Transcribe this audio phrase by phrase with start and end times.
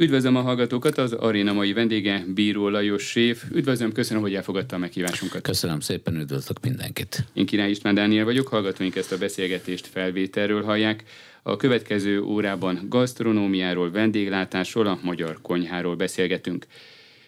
[0.00, 3.44] Üdvözlöm a hallgatókat, az aréna mai vendége Bíró Lajos Séf.
[3.52, 5.42] Üdvözlöm, köszönöm, hogy elfogadta a meghívásunkat.
[5.42, 7.24] Köszönöm szépen, üdvözlök mindenkit.
[7.32, 11.04] Én Király István Dániel vagyok, hallgatóink ezt a beszélgetést felvételről hallják.
[11.42, 16.66] A következő órában gasztronómiáról, vendéglátásról, a magyar konyháról beszélgetünk.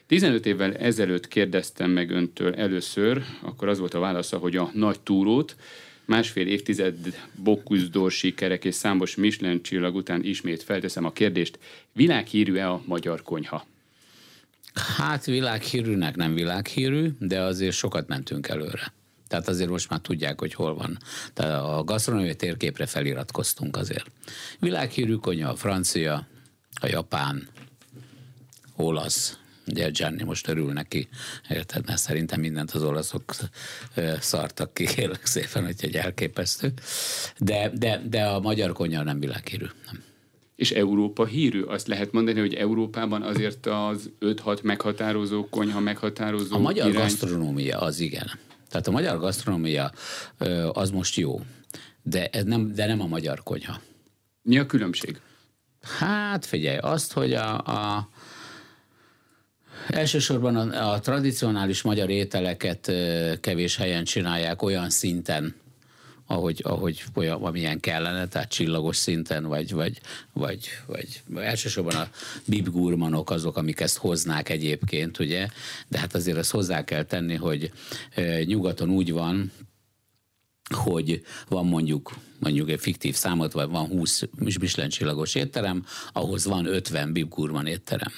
[0.06, 5.00] 15 évvel ezelőtt kérdeztem meg öntől először, akkor az volt a válasza, hogy a nagy
[5.00, 5.56] túrót,
[6.12, 6.96] másfél évtized
[7.34, 11.58] Bocuse sikerek és számos Michelin csillag után ismét felteszem a kérdést,
[11.92, 13.66] világhírű-e a magyar konyha?
[14.96, 18.92] Hát világhírűnek nem világhírű, de azért sokat mentünk előre.
[19.28, 20.98] Tehát azért most már tudják, hogy hol van.
[21.34, 24.06] Tehát a gasztronómiai térképre feliratkoztunk azért.
[24.58, 26.26] Világhírű konyha a francia,
[26.80, 27.48] a japán,
[28.76, 31.08] olasz, Ugye Gianni most örül neki,
[31.48, 33.34] érted, mert szerintem mindent az olaszok
[34.20, 36.72] szartak ki, kérlek szépen, hogy egy elképesztő.
[37.38, 39.66] De, de, de a magyar konyha nem világhírű.
[39.86, 40.02] Nem.
[40.56, 41.62] És Európa hírű?
[41.62, 47.02] Azt lehet mondani, hogy Európában azért az 5-6 meghatározó konyha meghatározó A magyar irány...
[47.02, 48.30] gasztronómia az igen.
[48.68, 49.92] Tehát a magyar gasztronómia
[50.72, 51.40] az most jó,
[52.02, 53.80] de, ez nem, de nem a magyar konyha.
[54.42, 55.20] Mi a különbség?
[55.82, 58.08] Hát figyelj, azt, hogy a, a
[59.88, 62.92] Elsősorban a, a tradicionális magyar ételeket
[63.40, 65.54] kevés helyen csinálják olyan szinten,
[66.26, 70.00] ahogy, ahogy olyan, amilyen kellene, tehát csillagos szinten, vagy, vagy,
[70.32, 72.08] vagy, vagy elsősorban a
[72.44, 75.48] bibgurmanok azok, amik ezt hoznák egyébként, ugye,
[75.88, 77.72] de hát azért ezt hozzá kell tenni, hogy
[78.44, 79.52] nyugaton úgy van,
[80.70, 86.66] hogy van mondjuk mondjuk egy fiktív számot, vagy van 20 Michelin csillagos étterem, ahhoz van
[86.66, 88.12] 50 bibgurman étterem.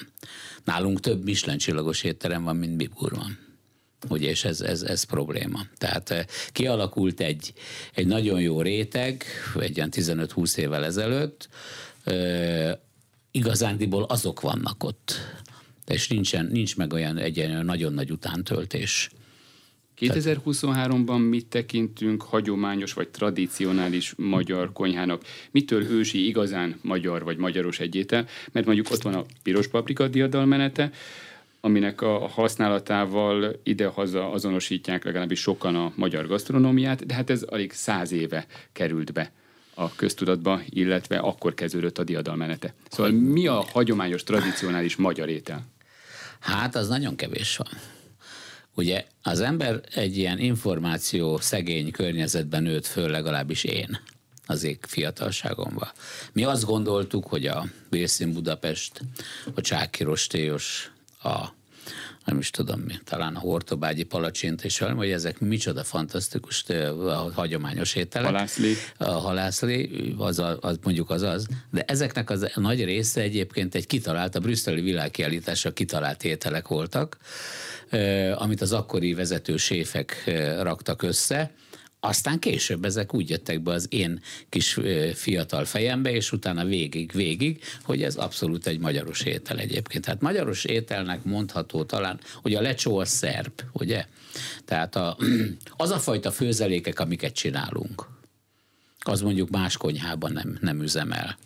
[0.63, 3.37] Nálunk több Michelin csillagos étterem van, mint bibgurman.
[4.09, 5.59] Ugye, és ez, ez, ez probléma.
[5.77, 7.53] Tehát eh, kialakult egy,
[7.93, 9.23] egy nagyon jó réteg,
[9.59, 11.49] egy olyan 15-20 évvel ezelőtt,
[12.03, 12.81] e,
[13.31, 15.13] igazándiból azok vannak ott.
[15.87, 19.09] És nincsen, nincs meg olyan egy nagyon nagy utántöltés.
[19.99, 25.21] 2023-ban mit tekintünk hagyományos vagy tradicionális magyar konyhának?
[25.51, 28.27] Mitől ősi igazán magyar vagy magyaros egyétel?
[28.51, 30.91] Mert mondjuk ott van a piros paprika diadalmenete,
[31.61, 38.11] aminek a használatával idehaza azonosítják legalábbis sokan a magyar gasztronómiát, de hát ez alig száz
[38.11, 39.31] éve került be
[39.73, 42.73] a köztudatba, illetve akkor kezdődött a diadalmenete.
[42.89, 45.65] Szóval mi a hagyományos, tradicionális magyar étel?
[46.39, 47.67] Hát az nagyon kevés van.
[48.75, 53.99] Ugye az ember egy ilyen információ szegény környezetben nőtt föl, legalábbis én
[54.45, 55.91] az ég fiatalságomban.
[56.31, 59.01] Mi azt gondoltuk, hogy a Bélszín Budapest,
[59.55, 60.91] a Csáki Rostélyos,
[61.23, 61.45] a
[62.25, 66.65] nem is tudom mi, talán a hortobágyi palacsint és valami, hogy ezek micsoda fantasztikus
[67.05, 68.31] a hagyományos ételek.
[68.31, 68.73] Halászlé.
[68.97, 73.87] A halászlé, az, az, mondjuk az az, de ezeknek az a nagy része egyébként egy
[73.87, 77.17] kitalált, a brüsszeli világkiállításra kitalált ételek voltak,
[78.35, 80.31] amit az akkori vezető séfek
[80.61, 81.51] raktak össze,
[82.05, 84.79] aztán később ezek úgy jöttek be az én kis
[85.13, 90.05] fiatal fejembe, és utána végig, végig, hogy ez abszolút egy magyaros étel egyébként.
[90.05, 94.05] Tehát magyaros ételnek mondható talán, hogy a lecsó a szerb, ugye?
[94.65, 95.17] Tehát a,
[95.77, 98.07] az a fajta főzelékek, amiket csinálunk,
[98.99, 101.37] az mondjuk más konyhában nem, nem üzemel.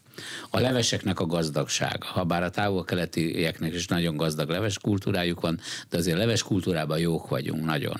[0.50, 5.60] A leveseknek a gazdagsága, ha bár a távol-keletieknek is nagyon gazdag leves kultúrájuk van,
[5.90, 8.00] de azért leves kultúrában jók vagyunk nagyon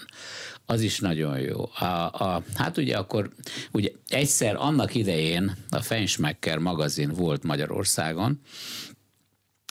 [0.70, 1.70] az is nagyon jó.
[1.76, 3.30] A, a, hát ugye akkor,
[3.72, 8.42] ugye egyszer annak idején a Feinschmecker magazin volt Magyarországon,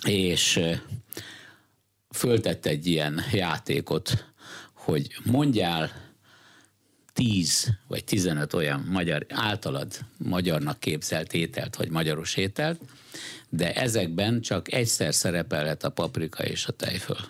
[0.06, 0.60] és
[2.10, 4.25] föltett egy ilyen játékot,
[4.72, 5.92] hogy mondjál
[7.12, 12.80] 10 vagy 15 olyan magyar, általad magyarnak képzelt ételt, vagy magyaros ételt,
[13.48, 17.28] de ezekben csak egyszer szerepelhet a paprika és a tejföl.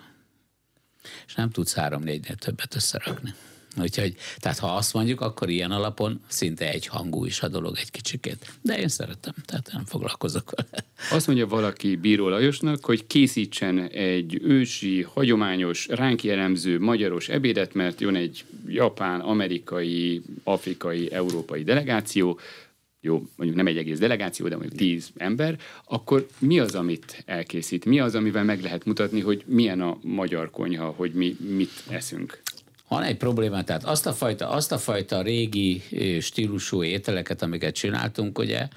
[1.27, 3.33] És nem tudsz három-négynél többet összerakni.
[3.77, 7.91] Úgyhogy, tehát ha azt mondjuk, akkor ilyen alapon szinte egy hangú is a dolog egy
[7.91, 8.51] kicsikét.
[8.61, 10.85] De én szeretem, tehát nem foglalkozok vele.
[11.11, 18.01] Azt mondja valaki Bíró Lajosnak, hogy készítsen egy ősi, hagyományos, ránk jellemző magyaros ebédet, mert
[18.01, 22.39] jön egy japán, amerikai, afrikai, európai delegáció,
[23.01, 27.85] jó, mondjuk nem egy egész delegáció, de mondjuk tíz ember, akkor mi az, amit elkészít?
[27.85, 32.41] Mi az, amivel meg lehet mutatni, hogy milyen a magyar konyha, hogy mi mit eszünk?
[32.89, 35.81] Van egy probléma, tehát azt a fajta, azt a fajta régi
[36.21, 38.67] stílusú ételeket, amiket csináltunk, ugye,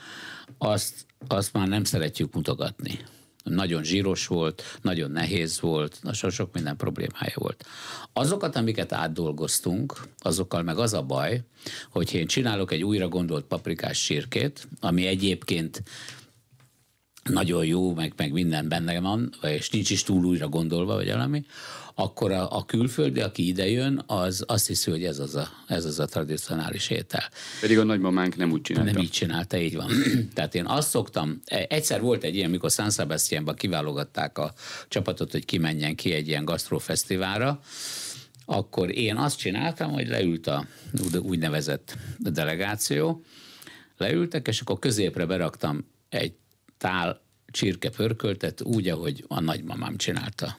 [0.59, 0.95] azt,
[1.29, 2.99] azt már nem szeretjük mutogatni.
[3.45, 7.65] Nagyon zsíros volt, nagyon nehéz volt, nagyon sok minden problémája volt.
[8.13, 11.41] Azokat, amiket átdolgoztunk, azokkal meg az a baj,
[11.91, 15.83] hogy én csinálok egy újra gondolt paprikás sírkét, ami egyébként
[17.23, 21.45] nagyon jó, meg, meg minden benne van, és nincs is túl újra gondolva, vagy valami,
[21.95, 25.85] akkor a, a külföldi, aki ide jön, az azt hiszi, hogy ez az a, ez
[25.85, 27.29] az a tradicionális étel.
[27.61, 28.93] Pedig a nagymamánk nem úgy csinálta.
[28.93, 29.91] Nem így csinálta, így van.
[30.35, 34.53] Tehát én azt szoktam, e, egyszer volt egy ilyen, mikor San Sebastianban kiválogatták a
[34.89, 37.61] csapatot, hogy kimenjen ki egy ilyen gasztrofesztiválra,
[38.45, 40.67] akkor én azt csináltam, hogy leült a
[41.23, 43.23] úgynevezett delegáció,
[43.97, 46.33] leültek, és akkor középre beraktam egy
[46.83, 47.21] tál
[47.51, 50.59] csirke pörköltet úgy, ahogy a nagymamám csinálta.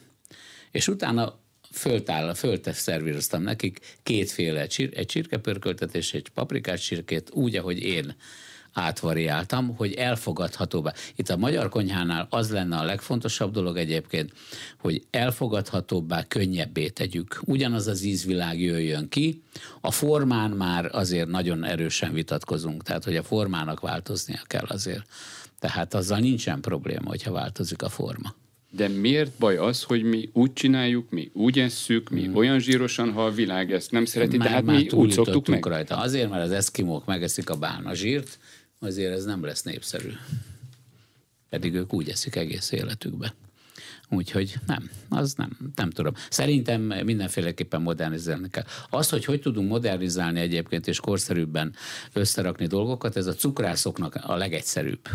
[0.72, 1.40] És utána
[1.72, 8.16] föltáll, föltesz szervíroztam nekik kétféle egy csirkepörköltet és egy paprikás csirkét úgy, ahogy én
[8.74, 10.94] átvariáltam, hogy elfogadhatóbbá.
[11.16, 14.32] Itt a magyar konyhánál az lenne a legfontosabb dolog egyébként,
[14.80, 17.42] hogy elfogadhatóbbá, könnyebbé tegyük.
[17.46, 19.44] Ugyanaz az ízvilág jöjjön ki.
[19.82, 25.04] A formán már azért nagyon erősen vitatkozunk, tehát hogy a formának változnia kell azért.
[25.64, 28.36] Tehát azzal nincsen probléma, hogyha változik a forma.
[28.72, 32.36] De miért baj az, hogy mi úgy csináljuk, mi úgy esszük, mi hmm.
[32.36, 35.66] olyan zsírosan, ha a világ ezt nem szereti, már, tehát már mi úgy szoktuk meg?
[35.66, 35.98] rajta.
[35.98, 38.40] Azért, mert az eszkimók megeszik a bálna zsírt,
[38.80, 40.10] azért ez nem lesz népszerű.
[41.50, 43.34] Pedig ők úgy eszik egész életükbe.
[44.10, 46.14] Úgyhogy nem, az nem, nem tudom.
[46.30, 48.66] Szerintem mindenféleképpen modernizálni kell.
[48.90, 51.76] Az, hogy hogy tudunk modernizálni egyébként és korszerűbben
[52.14, 55.10] összerakni dolgokat, ez a cukrászoknak a legegyszerűbb.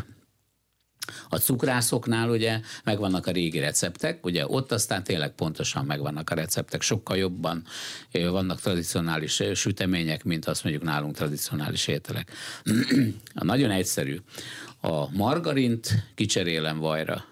[1.29, 6.83] A cukrászoknál ugye megvannak a régi receptek, ugye ott aztán tényleg pontosan megvannak a receptek,
[6.83, 7.65] sokkal jobban
[8.13, 12.33] vannak tradicionális sütemények, mint azt mondjuk nálunk tradicionális ételek.
[13.35, 14.21] Nagyon egyszerű.
[14.81, 17.25] A margarint kicserélem vajra,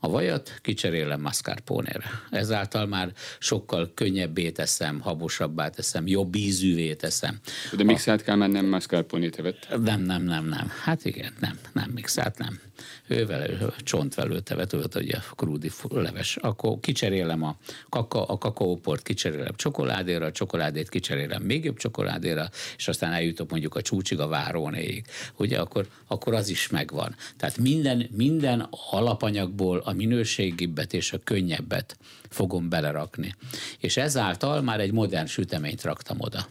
[0.00, 2.10] a vajat kicserélem mascarpone-re.
[2.30, 7.38] Ezáltal már sokkal könnyebbé teszem, habosabbá teszem, jobb ízűvé teszem.
[7.76, 9.68] De mixált kell már nem mascarpone tevet?
[9.80, 10.72] Nem, nem, nem, nem.
[10.82, 12.60] Hát igen, nem, nem mixált, nem
[13.08, 17.56] ővel csontvelőtevet, volt ugye krúdi leves, akkor kicserélem a,
[17.88, 23.74] kaka, a kakaóport, kicserélem csokoládéra, a csokoládét kicserélem még jobb csokoládéra, és aztán eljutok mondjuk
[23.74, 25.06] a csúcsig, a várónéig.
[25.36, 27.14] Ugye akkor, akkor az is megvan.
[27.36, 31.96] Tehát minden, minden alapanyagból a minőségibbet és a könnyebbet
[32.28, 33.34] fogom belerakni.
[33.78, 36.46] És ezáltal már egy modern süteményt raktam oda.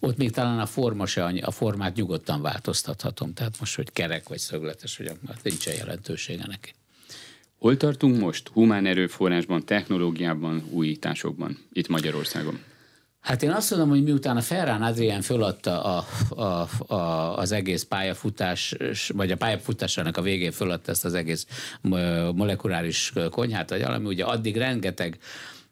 [0.00, 3.32] Ott még talán a forma se annyi, a formát nyugodtan változtathatom.
[3.32, 6.74] Tehát most, hogy kerek vagy szögletes, hogy hát nincsen jelentősége neki.
[7.58, 12.60] Hol tartunk most humán erőforrásban, technológiában, újításokban itt Magyarországon?
[13.20, 17.82] Hát én azt mondom, hogy miután a Ferrán Adrián föladta a, a, a, az egész
[17.82, 18.74] pályafutás,
[19.08, 21.46] vagy a pályafutásának a végén föladta ezt az egész
[22.34, 25.18] molekuláris konyhát, vagy valami, ugye addig rengeteg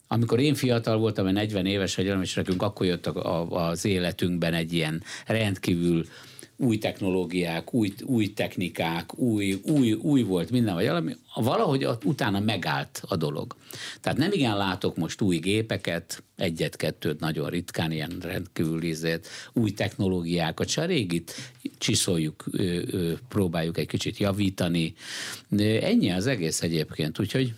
[0.08, 5.02] amikor én fiatal voltam, 40 éves vagy és nekünk akkor jött az életünkben egy ilyen
[5.26, 6.04] rendkívül
[6.56, 13.02] új technológiák, új, új technikák, új, új, új volt minden, vagy valami, valahogy utána megállt
[13.06, 13.56] a dolog.
[14.00, 20.68] Tehát nem igen látok most új gépeket, egyet-kettőt nagyon ritkán, ilyen rendkívül ízét, új technológiákat,
[20.68, 21.34] se régit
[21.78, 22.44] csiszoljuk,
[23.28, 24.94] próbáljuk egy kicsit javítani.
[25.80, 27.54] Ennyi az egész egyébként, úgyhogy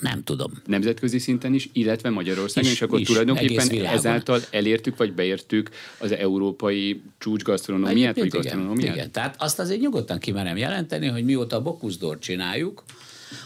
[0.00, 0.52] nem tudom.
[0.66, 6.12] Nemzetközi szinten is, illetve Magyarországon, is, és akkor is, tulajdonképpen ezáltal elértük, vagy beértük az
[6.12, 8.94] európai csúcsgasztronómiát, vagy gasztronómiát?
[8.94, 12.84] Igen, tehát azt azért nyugodtan kimerem jelenteni, hogy mióta a Bokuszdort csináljuk,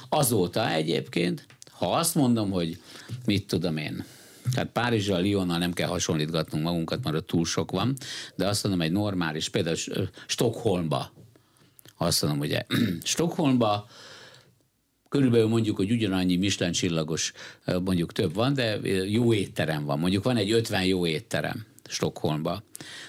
[0.08, 2.78] azóta egyébként, ha azt mondom, hogy
[3.26, 4.04] mit tudom én,
[4.52, 7.96] tehát Párizsal, Lyonnal nem kell hasonlítgatnunk magunkat, mert ott túl sok van,
[8.34, 9.76] de azt mondom, egy normális, például
[10.26, 11.12] Stockholmba,
[11.96, 12.66] azt mondom, ugye
[13.02, 13.86] Stockholmba
[15.14, 17.32] körülbelül mondjuk, hogy ugyanannyi Michelin csillagos,
[17.84, 18.78] mondjuk több van, de
[19.08, 19.98] jó étterem van.
[19.98, 22.62] Mondjuk van egy 50 jó étterem Stockholmba.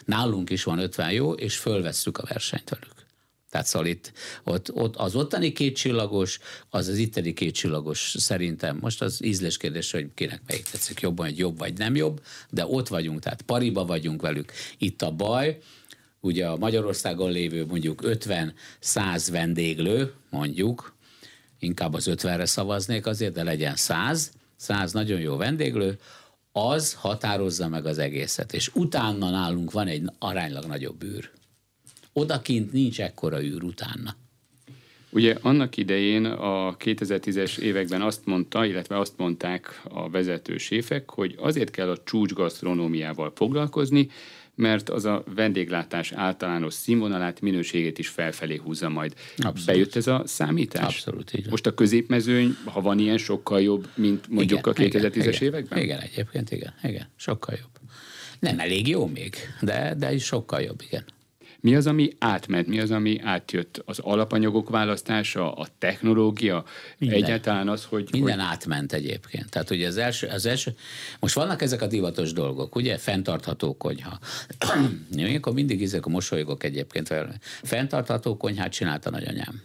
[0.06, 2.94] Nálunk is van 50 jó, és fölvesszük a versenyt velük.
[3.50, 4.12] Tehát szóval itt,
[4.44, 8.78] ott, ott az ottani két csillagos, az az itteni két csillagos szerintem.
[8.82, 12.66] Most az ízlés kérdés, hogy kinek melyik tetszik jobban, hogy jobb vagy nem jobb, de
[12.66, 14.52] ott vagyunk, tehát pariba vagyunk velük.
[14.78, 15.58] Itt a baj,
[16.20, 20.95] ugye a Magyarországon lévő mondjuk 50-100 vendéglő, mondjuk,
[21.66, 26.00] inkább az 50-re szavaznék azért, de legyen 100, 100 nagyon jó vendéglő,
[26.52, 28.54] az határozza meg az egészet.
[28.54, 31.30] És utána nálunk van egy aránylag nagyobb űr.
[32.14, 34.16] Odakint nincs ekkora űr utána.
[35.10, 41.36] Ugye annak idején a 2010-es években azt mondta, illetve azt mondták a vezető séfek, hogy
[41.38, 44.10] azért kell a csúcsgasztronómiával foglalkozni,
[44.56, 49.14] mert az a vendéglátás általános színvonalát, minőségét is felfelé húzza majd.
[49.38, 49.66] Abszolút.
[49.66, 50.84] Bejött ez a számítás?
[50.84, 55.42] Abszolút, így Most a középmezőny, ha van ilyen, sokkal jobb, mint mondjuk igen, a 2010-es
[55.42, 55.80] években?
[55.80, 57.70] Igen, egyébként igen, igen, sokkal jobb.
[58.40, 61.04] Nem elég jó még, de, de is sokkal jobb, igen.
[61.66, 63.82] Mi az, ami átment, mi az, ami átjött?
[63.86, 66.66] Az alapanyagok választása, a technológia,
[66.98, 67.24] Minden.
[67.24, 68.08] egyáltalán az, hogy...
[68.12, 68.48] Minden hogy...
[68.50, 69.50] átment egyébként.
[69.50, 70.76] Tehát ugye az első, az első,
[71.20, 72.98] most vannak ezek a divatos dolgok, ugye?
[72.98, 74.20] Fentartható konyha.
[75.36, 77.14] Akkor mindig ezek a mosolygok egyébként.
[77.64, 79.62] Fentartható konyhát csinálta nagyanyám.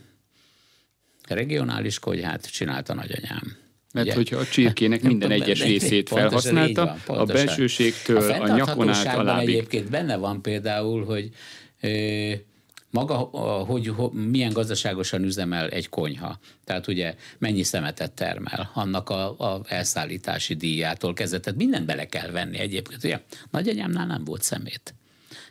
[1.29, 3.57] Regionális konyhát csinálta nagyanyám
[3.93, 4.15] mert Ugye?
[4.15, 7.31] hogyha a csirkének minden egyes részét felhasználta, van, pontosan.
[7.31, 9.49] a belsőségtől, a, a nyakon át alábbig.
[9.49, 11.31] egyébként benne van például, hogy
[12.91, 16.39] maga, hogy, milyen gazdaságosan üzemel egy konyha.
[16.65, 21.41] Tehát ugye mennyi szemetet termel, annak a, a elszállítási díjától kezdve.
[21.41, 23.05] Tehát mindent bele kell venni egyébként.
[23.05, 23.21] Ugye,
[23.51, 24.95] nagyanyámnál nem volt szemét.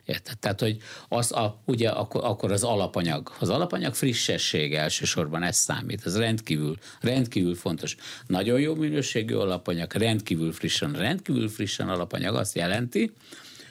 [0.05, 0.37] Érted?
[0.37, 6.05] Tehát, hogy az a, ugye akkor, akkor az alapanyag, az alapanyag frissessége elsősorban ez számít,
[6.05, 7.95] ez rendkívül, rendkívül fontos.
[8.27, 13.11] Nagyon jó minőségű alapanyag, rendkívül frissen, rendkívül frissen alapanyag azt jelenti,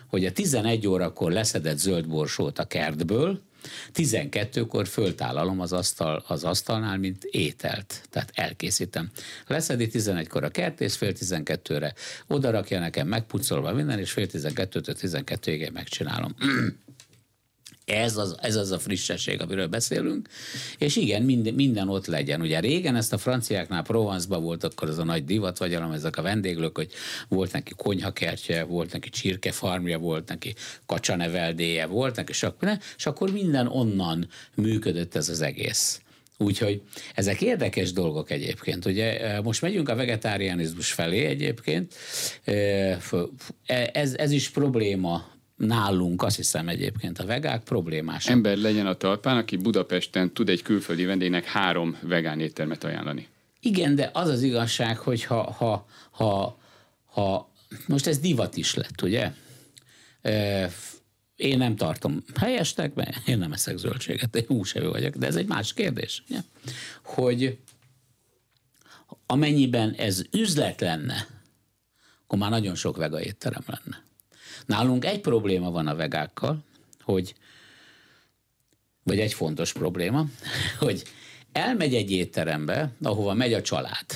[0.08, 3.40] hogy a 11 órakor leszedett zöld borsót a kertből,
[3.94, 8.02] 12-kor föltállalom az, asztal, az asztalnál, mint ételt.
[8.10, 9.10] Tehát elkészítem.
[9.46, 11.94] Leszedi 11-kor a kertész, fél 12-re
[12.26, 16.34] oda rakja nekem megpucolva minden, és fél 12-től 12-ig megcsinálom.
[17.88, 20.28] Ez az, ez az a frissesség, amiről beszélünk.
[20.78, 22.40] És igen, minden, minden ott legyen.
[22.40, 26.22] Ugye régen ezt a franciáknál Provence-ban volt akkor az a nagy divat, vagy ezek a
[26.22, 26.90] vendéglők, hogy
[27.28, 30.54] volt neki konyhakertje, volt neki csirkefarmja, volt neki
[30.86, 36.00] kacsaneveldéje, volt neki sok minden, és akkor minden onnan működött ez az egész.
[36.38, 36.82] Úgyhogy
[37.14, 38.84] ezek érdekes dolgok egyébként.
[38.84, 41.94] Ugye e, most megyünk a vegetárianizmus felé egyébként.
[42.44, 42.52] E,
[43.66, 48.26] e, ez, ez is probléma nálunk azt hiszem egyébként a vegák problémás.
[48.26, 53.28] Ember legyen a talpán, aki Budapesten tud egy külföldi vendégnek három vegán éttermet ajánlani.
[53.60, 56.58] Igen, de az az igazság, hogy ha, ha, ha,
[57.04, 57.52] ha
[57.86, 59.32] most ez divat is lett, ugye?
[61.36, 65.46] Én nem tartom helyesnek, mert én nem eszek zöldséget, én húsevő vagyok, de ez egy
[65.46, 66.38] más kérdés, ugye?
[67.02, 67.58] hogy
[69.26, 71.26] amennyiben ez üzlet lenne,
[72.24, 74.07] akkor már nagyon sok vega étterem lenne.
[74.68, 76.64] Nálunk egy probléma van a vegákkal,
[77.00, 77.34] hogy,
[79.02, 80.24] vagy egy fontos probléma,
[80.78, 81.02] hogy
[81.52, 84.06] elmegy egy étterembe, ahova megy a család,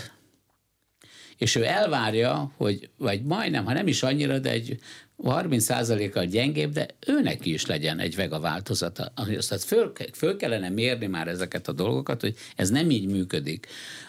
[1.36, 4.78] és ő elvárja, hogy, vagy majdnem, ha nem is annyira, de egy
[5.18, 9.12] 30%-kal gyengébb, de őnek is legyen egy vega változata.
[9.36, 13.66] Azt föl, föl kellene mérni már ezeket a dolgokat, hogy ez nem így működik.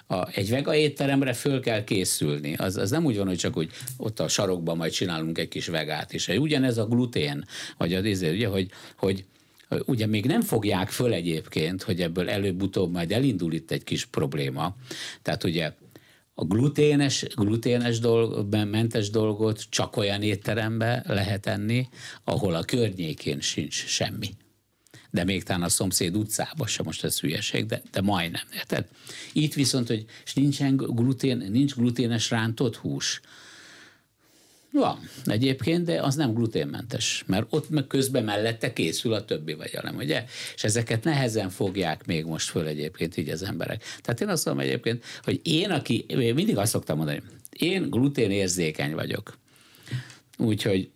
[0.08, 2.54] A, egy vega étteremre föl kell készülni.
[2.54, 5.68] Az, az nem úgy van, hogy csak úgy ott a sarokban majd csinálunk egy kis
[5.68, 6.28] vegát is.
[6.28, 7.46] Ugyanez a glutén,
[7.78, 9.26] vagy az izé, ugye, hogy, hogy
[9.86, 14.76] ugye még nem fogják föl egyébként, hogy ebből előbb-utóbb majd elindul itt egy kis probléma.
[15.22, 15.72] Tehát ugye
[16.34, 21.88] a gluténes, gluténes dolg, mentes dolgot csak olyan étterembe lehet enni,
[22.24, 24.30] ahol a környékén sincs semmi.
[25.12, 28.88] De még talán a szomszéd utcában sem most ez hülyeség, de, de majdnem, érted?
[29.34, 33.22] Itt viszont, hogy és nincsen glutén, nincs gluténes rántott hús,
[34.74, 39.78] van egyébként, de az nem gluténmentes, mert ott meg közben mellette készül a többi vagy
[39.82, 40.26] nem, ugye?
[40.56, 43.84] És ezeket nehezen fogják még most föl egyébként így az emberek.
[44.02, 48.94] Tehát én azt mondom egyébként, hogy én, aki, én mindig azt szoktam mondani, én gluténérzékeny
[48.94, 49.38] vagyok.
[50.38, 50.92] Úgyhogy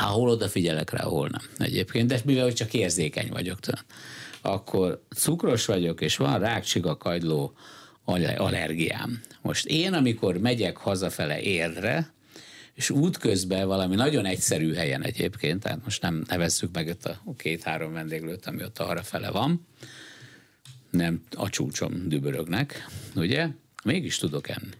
[0.00, 3.80] ha hol odafigyelek rá, hol nem egyébként, de mivel csak érzékeny vagyok, tudom,
[4.40, 7.52] akkor cukros vagyok, és van rákcsiga kagyló
[8.36, 9.20] allergiám.
[9.42, 12.12] Most én, amikor megyek hazafele érre,
[12.74, 17.92] és útközben valami nagyon egyszerű helyen egyébként, tehát most nem nevezzük meg ott a két-három
[17.92, 19.66] vendéglőt, ami ott arra fele van,
[20.90, 23.48] nem a csúcsom dübörögnek, ugye?
[23.84, 24.70] Mégis tudok enni.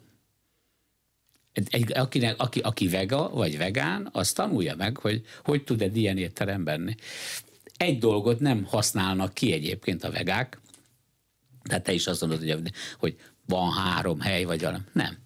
[1.52, 6.18] Egy, akinek, aki, aki vega vagy vegán, az tanulja meg, hogy hogy tud egy ilyen
[6.18, 6.94] étteremben benni.
[7.76, 10.60] Egy dolgot nem használnak ki egyébként a vegák,
[11.62, 14.84] tehát te is azt mondod, hogy, hogy van három hely, vagy valami.
[14.92, 15.16] Nem.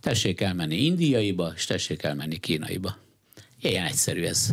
[0.00, 2.96] Tessék elmenni indiaiba, és tessék elmenni kínaiba.
[3.60, 4.52] Ilyen egyszerű ez.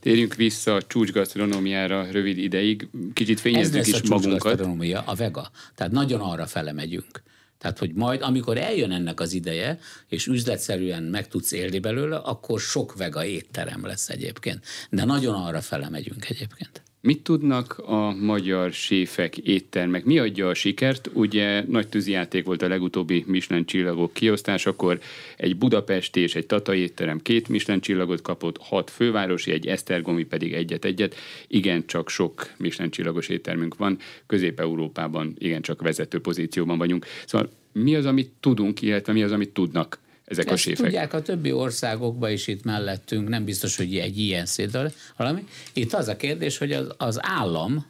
[0.00, 2.88] Térjünk vissza a csúcsgasztronómiára rövid ideig.
[3.12, 4.60] Kicsit fényezzük is a magunkat.
[5.04, 5.50] a vega.
[5.74, 7.22] Tehát nagyon arra fele megyünk.
[7.58, 9.78] Tehát, hogy majd, amikor eljön ennek az ideje,
[10.08, 14.64] és üzletszerűen meg tudsz élni belőle, akkor sok vega étterem lesz egyébként.
[14.90, 16.81] De nagyon arra fele megyünk egyébként.
[17.04, 20.04] Mit tudnak a magyar séfek, éttermek?
[20.04, 21.10] Mi adja a sikert?
[21.12, 25.00] Ugye nagy tűzijáték volt a legutóbbi Michelin csillagok kiosztásakor.
[25.36, 30.52] Egy budapesti és egy tatai étterem két Michelin csillagot kapott, hat fővárosi, egy esztergomi pedig
[30.52, 31.14] egyet-egyet.
[31.48, 33.98] Igen, csak sok Michelin csillagos éttermünk van.
[34.26, 37.06] Közép-Európában igen, csak vezető pozícióban vagyunk.
[37.26, 39.98] Szóval mi az, amit tudunk, illetve mi az, amit tudnak
[40.32, 40.84] ezek Ezt a séfek.
[40.84, 45.44] tudják a többi országokban is itt mellettünk, nem biztos, hogy egy ilyen szétől valami.
[45.72, 47.86] Itt az a kérdés, hogy az, az állam,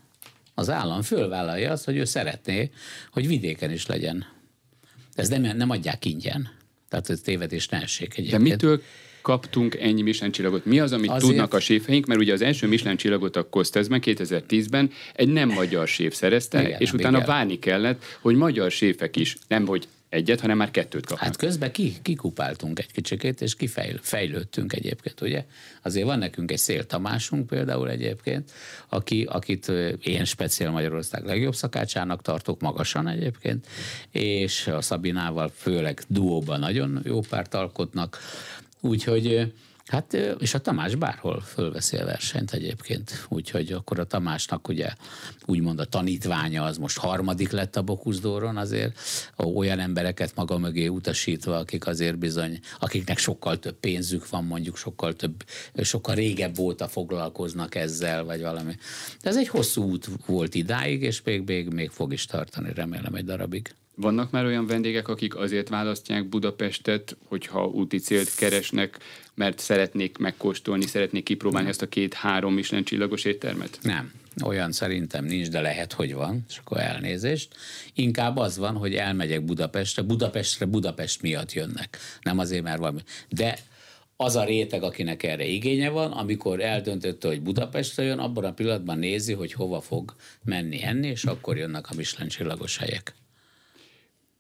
[0.55, 2.71] az állam fölvállalja azt, hogy ő szeretné,
[3.11, 4.27] hogy vidéken is legyen.
[5.15, 6.49] Ez nem, nem adják ingyen.
[6.89, 8.43] Tehát ez tévedés ne essék De egyébként.
[8.43, 8.83] mitől
[9.23, 10.65] kaptunk ennyi Michelin csillagot?
[10.65, 12.07] Mi az, amit Azért- tudnak a séfeink?
[12.07, 16.69] Mert ugye az első Michelin csillagot a Kostezben 2010-ben egy nem magyar séf szerezte, Igen,
[16.69, 17.29] Igen, és nem utána igen.
[17.29, 21.27] várni kellett, hogy magyar séfek is, nem hogy egyet, hanem már kettőt kapnak.
[21.27, 25.45] Hát közben ki, kikupáltunk egy kicsikét, és kifejlődtünk egyébként, ugye?
[25.83, 28.51] Azért van nekünk egy Szél Tamásunk például egyébként,
[28.89, 29.69] aki, akit
[30.03, 33.67] én speciál Magyarország legjobb szakácsának tartok magasan egyébként,
[34.11, 38.19] és a Szabinával főleg duóban nagyon jó párt alkotnak,
[38.81, 39.53] úgyhogy
[39.93, 44.89] Hát, és a Tamás bárhol fölveszi a versenyt egyébként, úgyhogy akkor a Tamásnak ugye
[45.47, 48.99] úgymond a tanítványa az most harmadik lett a Bokuszdóron azért,
[49.37, 55.13] olyan embereket maga mögé utasítva, akik azért bizony, akiknek sokkal több pénzük van, mondjuk sokkal
[55.13, 55.45] több,
[55.83, 58.77] sokkal régebb óta foglalkoznak ezzel, vagy valami.
[59.23, 63.15] De ez egy hosszú út volt idáig, és még, még, még fog is tartani, remélem
[63.15, 63.75] egy darabig.
[64.03, 68.99] Vannak már olyan vendégek, akik azért választják Budapestet, hogyha úti célt keresnek,
[69.35, 73.79] mert szeretnék megkóstolni, szeretnék kipróbálni ezt a két-három Michelin csillagos éttermet?
[73.83, 74.13] Nem,
[74.45, 77.57] olyan szerintem nincs, de lehet, hogy van, és akkor elnézést.
[77.95, 83.01] Inkább az van, hogy elmegyek Budapestre, Budapestre Budapest miatt jönnek, nem azért, mert valami.
[83.29, 83.59] De
[84.17, 88.99] az a réteg, akinek erre igénye van, amikor eldöntötte, hogy Budapestre jön, abban a pillanatban
[88.99, 93.15] nézi, hogy hova fog menni enni, és akkor jönnek a Michelin csillagos helyek.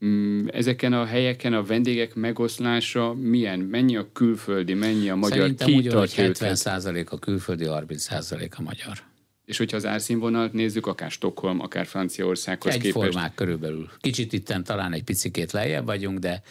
[0.04, 3.58] Mm, Ezeken a helyeken a vendégek megoszlása milyen?
[3.58, 5.38] Mennyi a külföldi, mennyi a magyar?
[5.38, 6.62] Szerintem Ki úgy van, hogy tartja őket?
[6.62, 9.02] 70 a külföldi, 30% a magyar.
[9.44, 13.90] És hogyha az árszínvonalat nézzük, akár Stockholm, akár Franciaországhoz képest, Egyformák körülbelül.
[14.00, 16.42] Kicsit itten talán egy picikét lejjebb vagyunk, de,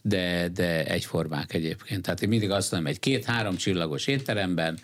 [0.00, 2.02] de, de egyformák egyébként.
[2.02, 4.78] Tehát én mindig azt mondom, egy két-három csillagos étteremben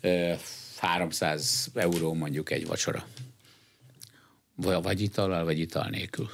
[0.00, 0.32] ö,
[0.76, 3.06] 300 euró mondjuk egy vacsora.
[4.56, 6.30] Vagy itallal, vagy ital nélkül.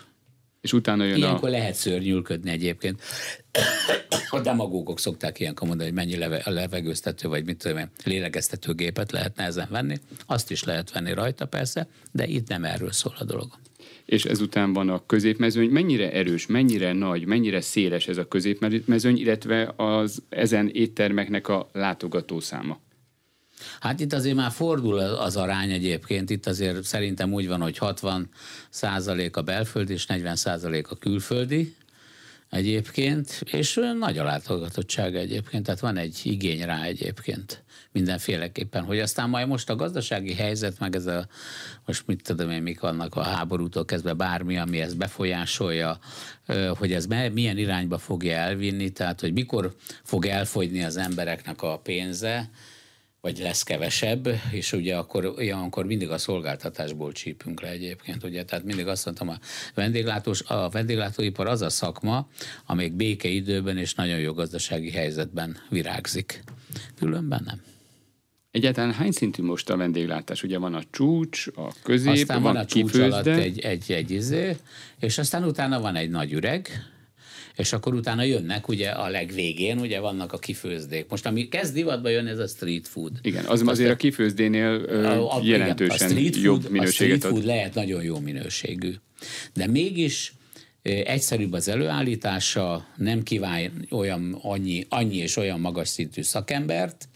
[0.68, 1.50] És utána jön Ilyenkor a...
[1.50, 3.02] lehet szörnyűlködni egyébként.
[4.30, 8.74] A demagógok szokták ilyenkor mondani, hogy mennyi leve, a levegőztető, vagy mit tudom én, lélegeztető
[8.74, 9.96] gépet lehetne ezen venni.
[10.26, 13.48] Azt is lehet venni rajta persze, de itt nem erről szól a dolog.
[14.04, 15.68] És ezután van a középmezőny.
[15.68, 22.80] Mennyire erős, mennyire nagy, mennyire széles ez a középmezőny, illetve az ezen éttermeknek a látogatószáma?
[23.80, 28.28] Hát itt azért már fordul az arány egyébként, itt azért szerintem úgy van, hogy 60
[28.70, 31.74] százalék a belföldi és 40 százalék a külföldi
[32.50, 39.28] egyébként, és nagy a látogatottság egyébként, tehát van egy igény rá egyébként mindenféleképpen, hogy aztán
[39.28, 41.26] majd most a gazdasági helyzet, meg ez a,
[41.86, 45.98] most mit tudom én, mik vannak a háborútól kezdve bármi, ami ezt befolyásolja,
[46.78, 52.50] hogy ez milyen irányba fogja elvinni, tehát hogy mikor fog elfogyni az embereknek a pénze,
[53.20, 58.64] vagy lesz kevesebb, és ugye akkor, olyankor mindig a szolgáltatásból csípünk le egyébként, ugye, tehát
[58.64, 59.38] mindig azt mondtam, a,
[59.74, 62.28] vendéglátós, a vendéglátóipar az a szakma,
[62.66, 66.42] amelyik békeidőben és nagyon jó gazdasági helyzetben virágzik.
[66.96, 67.62] Különben nem.
[68.50, 70.42] Egyáltalán hány szintű most a vendéglátás?
[70.42, 73.42] Ugye van a csúcs, a közép, Aztán van, van a csúcs alatt kifőzde.
[73.42, 74.56] egy, egy, egy izé,
[74.98, 76.68] és aztán utána van egy nagy üreg,
[77.58, 81.06] és akkor utána jönnek ugye a legvégén, ugye vannak a kifőzdék.
[81.08, 83.12] Most ami kezd divatba jönni, ez a street food.
[83.22, 87.16] Igen, az azért a kifőzdénél ö, A- a- igen, jelentősen a street jobb food, minőséget
[87.16, 87.44] A street food ad.
[87.48, 88.94] lehet nagyon jó minőségű.
[89.54, 90.32] De mégis
[90.82, 97.08] egyszerűbb az előállítása, nem kíván olyan annyi, annyi és olyan magas szintű szakembert,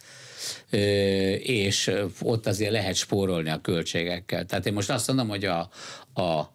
[1.43, 1.91] és
[2.23, 4.47] ott azért lehet spórolni a költségekkel.
[4.47, 5.59] Tehát én most azt mondom, hogy a,
[6.15, 6.53] a,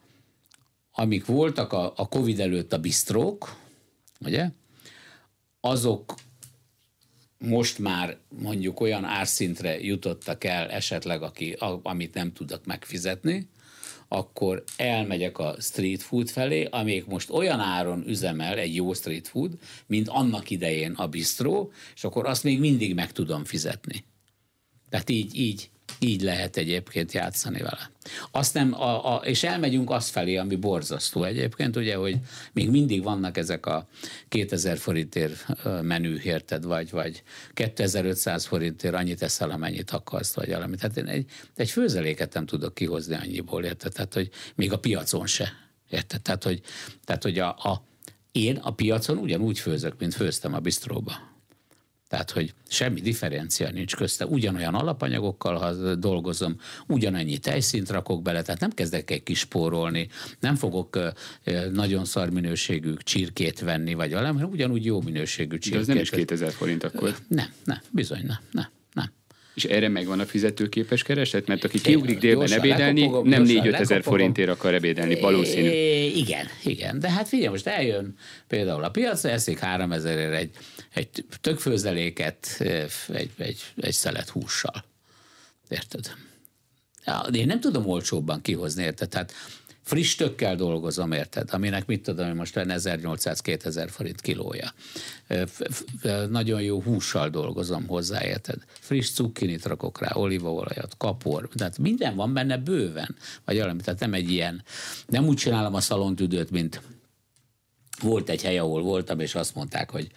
[0.91, 3.55] amik voltak a, a Covid előtt a bistrók,
[4.19, 4.49] ugye,
[5.59, 6.15] azok
[7.37, 13.49] most már mondjuk olyan árszintre jutottak el esetleg, aki, amit nem tudnak megfizetni,
[14.07, 19.57] akkor elmegyek a street food felé, amelyik most olyan áron üzemel egy jó street food,
[19.85, 24.03] mint annak idején a bistró, és akkor azt még mindig meg tudom fizetni.
[24.89, 25.69] Tehát így, így,
[25.99, 27.91] így lehet egyébként játszani vele.
[28.31, 32.17] Azt nem, a, a, és elmegyünk azt felé, ami borzasztó egyébként, ugye, hogy
[32.53, 33.87] még mindig vannak ezek a
[34.29, 35.45] 2000 forintért
[35.81, 37.23] menü, érted, vagy, vagy
[37.53, 40.75] 2500 forintért annyit eszel, amennyit akarsz, vagy valami.
[40.75, 43.93] Tehát én egy, egy főzeléket nem tudok kihozni annyiból, érted?
[43.93, 45.53] Tehát, hogy még a piacon se.
[45.89, 46.21] Érted?
[46.21, 46.61] Tehát, hogy,
[47.05, 47.83] tehát, hogy a, a,
[48.31, 51.36] én a piacon ugyanúgy főzök, mint főztem a bistróba.
[52.07, 54.25] Tehát, hogy semmi differencia nincs közte.
[54.25, 56.55] Ugyanolyan alapanyagokkal ha dolgozom,
[56.87, 60.07] ugyanannyi tejszint rakok bele, tehát nem kezdek egy kispórolni,
[60.39, 60.99] nem fogok
[61.71, 65.71] nagyon szar minőségű csirkét venni, vagy valami, hanem ugyanúgy jó minőségű csirkét.
[65.71, 67.15] De ez nem is 2000 forint akkor?
[67.27, 68.67] Nem, nem, bizony nem, nem.
[69.57, 71.47] És erre megvan a fizetőképes kereset?
[71.47, 75.69] Mert aki kiugrik délben ebédelni, lekopogom, nem 4-5 ezer forintért akar ebédelni, valószínű.
[76.15, 76.99] Igen, igen.
[76.99, 78.17] De hát figyelj, most eljön
[78.47, 80.49] például a piacra, eszik 3000 egy,
[80.93, 81.07] egy
[81.41, 82.55] tökfőzeléket
[83.07, 84.85] egy, egy, egy szelet hússal.
[85.69, 86.11] Érted?
[87.31, 89.09] Én nem tudom olcsóbban kihozni, érted?
[89.09, 89.33] Tehát
[89.87, 91.49] friss tökkel dolgozom, érted?
[91.51, 94.73] Aminek mit tudom, hogy most lenne 1800-2000 forint kilója.
[96.29, 98.57] Nagyon jó hússal dolgozom hozzá, érted?
[98.79, 104.13] Friss cukkinit rakok rá, olívaolajat, kapor, tehát minden van benne bőven, vagy valami, tehát nem
[104.13, 104.63] egy ilyen,
[105.07, 106.81] nem úgy csinálom a szalontüdőt, mint
[108.01, 110.07] volt egy hely, ahol voltam, és azt mondták, hogy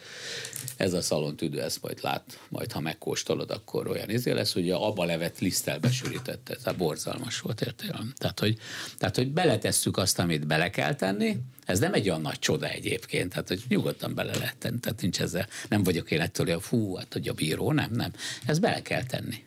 [0.76, 5.04] ez a szalontüdő, ezt majd lát, majd ha megkóstolod, akkor olyan izé lesz, a abba
[5.04, 8.12] levet liszttel besűrítette, tehát borzalmas volt értelem.
[8.16, 8.58] Tehát hogy,
[8.98, 13.30] tehát, hogy beletesszük azt, amit bele kell tenni, ez nem egy olyan nagy csoda egyébként,
[13.30, 16.94] tehát hogy nyugodtan bele lehet tenni, tehát nincs ezzel, nem vagyok én ettől, hogy fú,
[16.94, 18.12] hát hogy a bíró, nem, nem,
[18.46, 19.44] ezt bele kell tenni.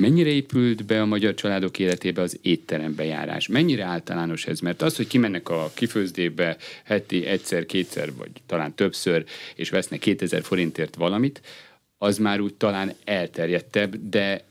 [0.00, 3.48] Mennyire épült be a magyar családok életébe az étterembe járás?
[3.48, 4.60] Mennyire általános ez?
[4.60, 10.42] Mert az, hogy kimennek a kifőzdébe heti egyszer, kétszer, vagy talán többször, és vesznek 2000
[10.42, 11.40] forintért valamit,
[11.98, 14.44] az már úgy talán elterjedtebb, de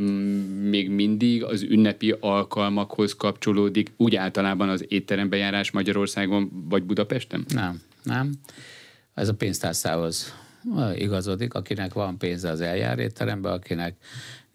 [0.00, 7.44] mm, még mindig az ünnepi alkalmakhoz kapcsolódik úgy általában az étterembe járás Magyarországon vagy Budapesten?
[7.48, 8.32] Nem, nem.
[9.14, 10.34] Ez a pénztárszához
[10.94, 13.94] igazodik, akinek van pénze az eljár étterembe, akinek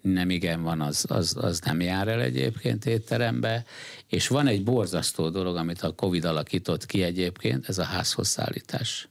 [0.00, 3.64] nem igen van, az, az, az nem jár el egyébként étterembe,
[4.06, 9.08] és van egy borzasztó dolog, amit a Covid alakított ki egyébként, ez a házhoz szállítás.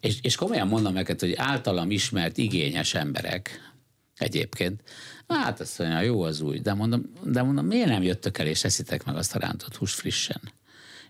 [0.00, 3.72] És, és komolyan mondom neked, hogy általam ismert igényes emberek
[4.16, 4.82] egyébként,
[5.28, 8.64] hát azt mondja, jó az új, de mondom, de mondom, miért nem jöttök el és
[8.64, 10.40] eszitek meg azt a rántott hús frissen?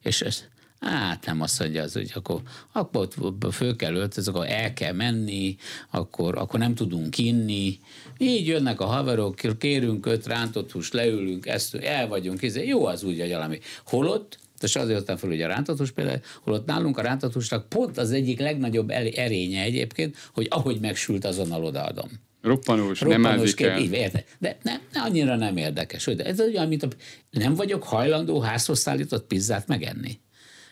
[0.00, 0.44] És ez,
[0.80, 2.40] Hát nem azt mondja az, hogy akkor,
[2.72, 3.08] akkor
[3.52, 5.56] föl kell öltözni, akkor el kell menni,
[5.90, 7.78] akkor, akkor nem tudunk inni.
[8.18, 13.02] Így jönnek a haverok, kérünk öt rántott hús, leülünk, ezt, el vagyunk, ez, jó az
[13.02, 13.58] úgy, hogy valami.
[13.86, 18.10] Holott, és azért jöttem fel, hogy a rántatos például, holott nálunk a rántatosnak pont az
[18.10, 22.10] egyik legnagyobb erénye egyébként, hogy ahogy megsült, azonnal odaadom.
[22.42, 23.78] Roppanós, Roppanós nem ázik el.
[23.78, 24.24] Így.
[24.38, 26.04] De nem, annyira nem érdekes.
[26.04, 26.88] De ez olyan, mint a,
[27.30, 30.18] nem vagyok hajlandó házhoz szállított pizzát megenni.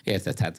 [0.05, 0.39] Érted?
[0.39, 0.59] Hát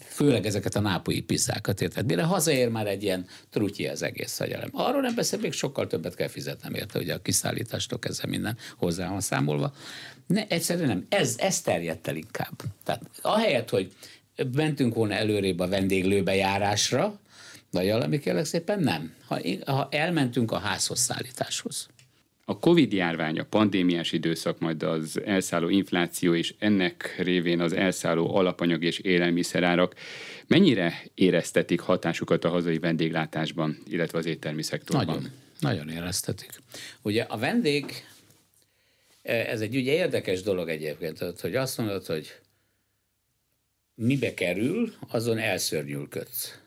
[0.00, 2.06] főleg ezeket a nápolyi pizzákat, érted?
[2.06, 4.68] Mire hazaér már egy ilyen trutyi az egész agyalem.
[4.72, 9.08] Arról nem beszél, még sokkal többet kell fizetnem, érte, hogy a kiszállítástól ezzel minden hozzá
[9.08, 9.74] van számolva.
[10.26, 11.06] Ne, egyszerűen nem.
[11.08, 12.62] Ez, ez terjedt el inkább.
[12.84, 13.92] Tehát ahelyett, hogy
[14.52, 17.20] mentünk volna előrébb a vendéglőbe járásra,
[17.70, 19.14] vagy valami kérlek szépen, nem.
[19.26, 21.88] Ha, ha elmentünk a házhoz szállításhoz.
[22.46, 28.34] A Covid járvány, a pandémiás időszak, majd az elszálló infláció és ennek révén az elszálló
[28.34, 29.94] alapanyag és élelmiszerárak
[30.46, 35.14] mennyire éreztetik hatásukat a hazai vendéglátásban, illetve az éttermi szektorban?
[35.14, 35.30] Nagyon,
[35.60, 36.50] nagyon éreztetik.
[37.02, 37.84] Ugye a vendég,
[39.22, 42.34] ez egy ugye érdekes dolog egyébként, hogy azt mondod, hogy
[43.94, 46.58] mibe kerül, azon elszörnyülködsz.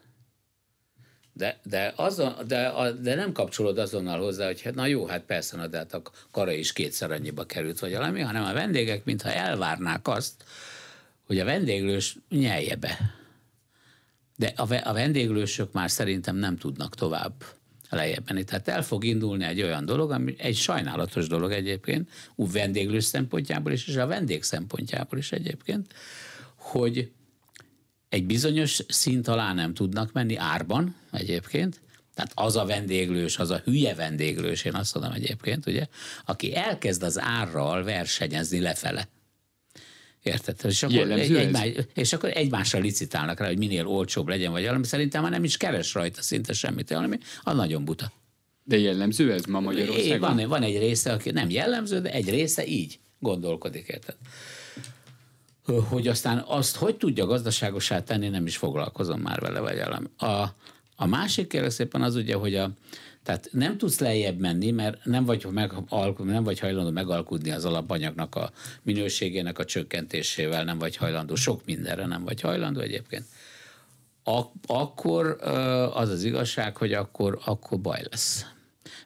[1.38, 5.58] De, de, azon, de, de nem kapcsolod azonnal hozzá, hogy hát na jó, hát persze,
[5.58, 9.32] na, de hát a kara is kétszer annyiba került, vagy valami, hanem a vendégek, mintha
[9.32, 10.44] elvárnák azt,
[11.26, 13.00] hogy a vendéglős nyelje be.
[14.36, 17.34] De a, a vendéglősök már szerintem nem tudnak tovább
[17.90, 18.44] lejjebb menni.
[18.44, 23.72] Tehát el fog indulni egy olyan dolog, ami egy sajnálatos dolog egyébként, úgy vendéglős szempontjából
[23.72, 25.94] is, és a vendég szempontjából is egyébként,
[26.56, 27.12] hogy
[28.10, 31.82] egy bizonyos szint alá nem tudnak menni árban egyébként,
[32.18, 35.86] tehát az a vendéglős, az a hülye vendéglős, én azt mondom egyébként, ugye,
[36.26, 39.08] aki elkezd az árral versenyezni lefele.
[40.24, 40.60] Érted?
[40.64, 44.86] És akkor, egy, egymás, és akkor egymással licitálnak rá, hogy minél olcsóbb legyen, vagy valami.
[44.86, 48.12] Szerintem már nem is keres rajta szinte semmit, valami, a nagyon buta.
[48.64, 50.36] De jellemző ez ma Magyarországon?
[50.36, 54.16] Van, van egy része, aki nem jellemző, de egy része így gondolkodik, érted?
[55.90, 60.10] Hogy aztán azt hogy tudja gazdaságosá tenni, nem is foglalkozom már vele, vagy elem.
[60.18, 60.44] A,
[60.96, 62.72] a másik kérlek szépen az ugye, hogy a,
[63.24, 65.74] tehát nem tudsz lejjebb menni, mert nem vagy, meg,
[66.24, 68.52] nem vagy hajlandó megalkudni az alapanyagnak a
[68.82, 73.26] minőségének a csökkentésével, nem vagy hajlandó, sok mindenre nem vagy hajlandó egyébként.
[74.24, 75.38] Ak- akkor
[75.94, 78.46] az az igazság, hogy akkor, akkor baj lesz.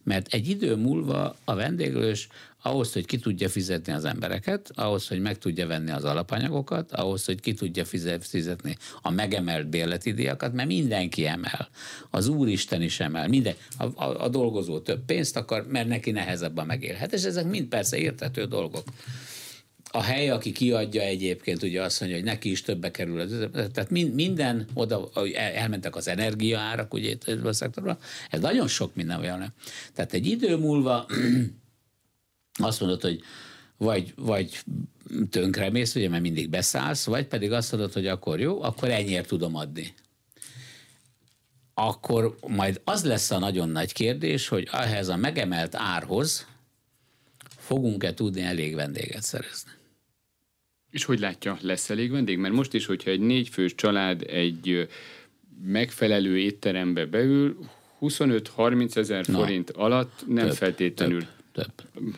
[0.04, 2.28] Mert egy idő múlva a vendéglős
[2.62, 7.26] ahhoz, hogy ki tudja fizetni az embereket, ahhoz, hogy meg tudja venni az alapanyagokat, ahhoz,
[7.26, 7.86] hogy ki tudja
[8.20, 11.70] fizetni a megemelt bérleti díjakat, mert mindenki emel.
[12.10, 13.28] Az Úristen is emel.
[13.28, 17.14] Minden, a, a, a dolgozó több pénzt akar, mert neki nehezebb a megélhet.
[17.14, 18.84] És ezek mind persze értető dolgok
[19.94, 23.50] a hely, aki kiadja egyébként, ugye azt mondja, hogy neki is többe kerül.
[23.52, 27.98] Tehát minden oda, elmentek az energiaárak, ugye itt a szektorban,
[28.30, 29.54] ez nagyon sok minden olyan.
[29.94, 31.06] Tehát egy idő múlva
[32.60, 33.22] azt mondod, hogy
[33.78, 34.64] vagy, vagy
[35.30, 39.56] tönkremész, ugye, mert mindig beszállsz, vagy pedig azt mondod, hogy akkor jó, akkor ennyiért tudom
[39.56, 39.94] adni.
[41.74, 46.48] Akkor majd az lesz a nagyon nagy kérdés, hogy ehhez a megemelt árhoz
[47.58, 49.72] fogunk-e tudni elég vendéget szerezni.
[50.92, 52.38] És hogy látja, lesz elég vendég?
[52.38, 54.88] Mert most is, hogyha egy négyfős család egy
[55.64, 57.58] megfelelő étterembe beül,
[58.02, 61.72] 25-30 ezer forint alatt nem több, feltétlenül több több.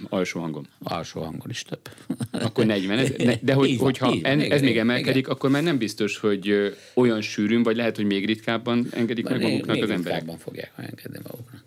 [0.09, 0.67] Alsó hangon.
[0.79, 1.89] Alsó hangon is több.
[2.31, 3.39] Akkor 40 ezer?
[3.41, 5.31] De hogy, így hogyha így, en, ez még emelkedik, igen.
[5.31, 9.75] akkor már nem biztos, hogy olyan sűrűn, vagy lehet, hogy még ritkábban engedik meg maguknak
[9.75, 10.25] még az emberek.
[10.25, 11.63] Még fogják engedni maguknak.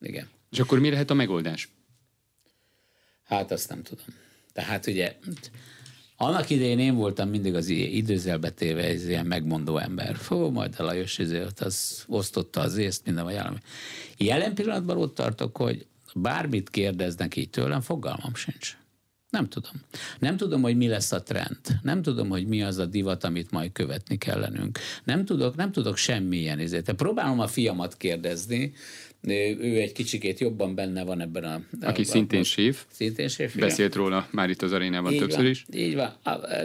[0.00, 0.28] Igen.
[0.50, 1.68] És akkor mi lehet a megoldás?
[3.24, 4.04] Hát azt nem tudom.
[4.52, 5.16] Tehát ugye
[6.20, 10.16] annak idején én voltam mindig az időzelbe téve ez ilyen megmondó ember.
[10.16, 13.58] Fó, majd a Lajos ezért az osztotta az észt, minden vagy állami.
[14.16, 18.76] Jelen pillanatban ott tartok, hogy bármit kérdeznek így tőlem, fogalmam sincs.
[19.30, 19.72] Nem tudom.
[20.18, 21.58] Nem tudom, hogy mi lesz a trend.
[21.82, 24.78] Nem tudom, hogy mi az a divat, amit majd követni kellenünk.
[25.04, 26.92] Nem tudok, nem tudok semmilyen ezért.
[26.92, 28.72] Próbálom a fiamat kérdezni,
[29.22, 31.62] ő egy kicsikét jobban benne van ebben a...
[31.80, 32.84] Aki a, szintén séf.
[32.90, 34.04] Szintén séf, Beszélt igen.
[34.04, 35.64] róla már itt az arénában így többször van, is.
[35.74, 36.16] Így van,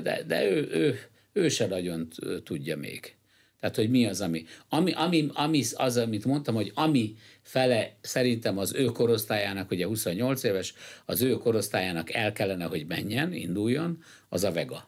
[0.03, 0.99] de, de ő, ő,
[1.33, 2.07] ő se nagyon
[2.43, 3.15] tudja még.
[3.63, 8.57] Tehát, hogy mi az, ami, ami, ami, ami az, amit mondtam, hogy ami fele szerintem
[8.57, 10.73] az ő korosztályának, ugye 28 éves,
[11.05, 14.87] az ő korosztályának el kellene, hogy menjen, induljon, az a vega.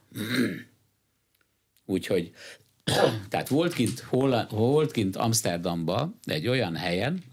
[1.86, 2.32] Úgyhogy,
[3.30, 7.23] tehát volt kint, hol, volt kint Amsterdamba egy olyan helyen,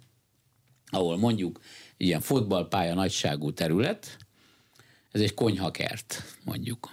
[0.93, 1.61] ahol mondjuk
[1.97, 4.17] ilyen fotballpálya nagyságú terület,
[5.11, 6.91] ez egy konyhakert, mondjuk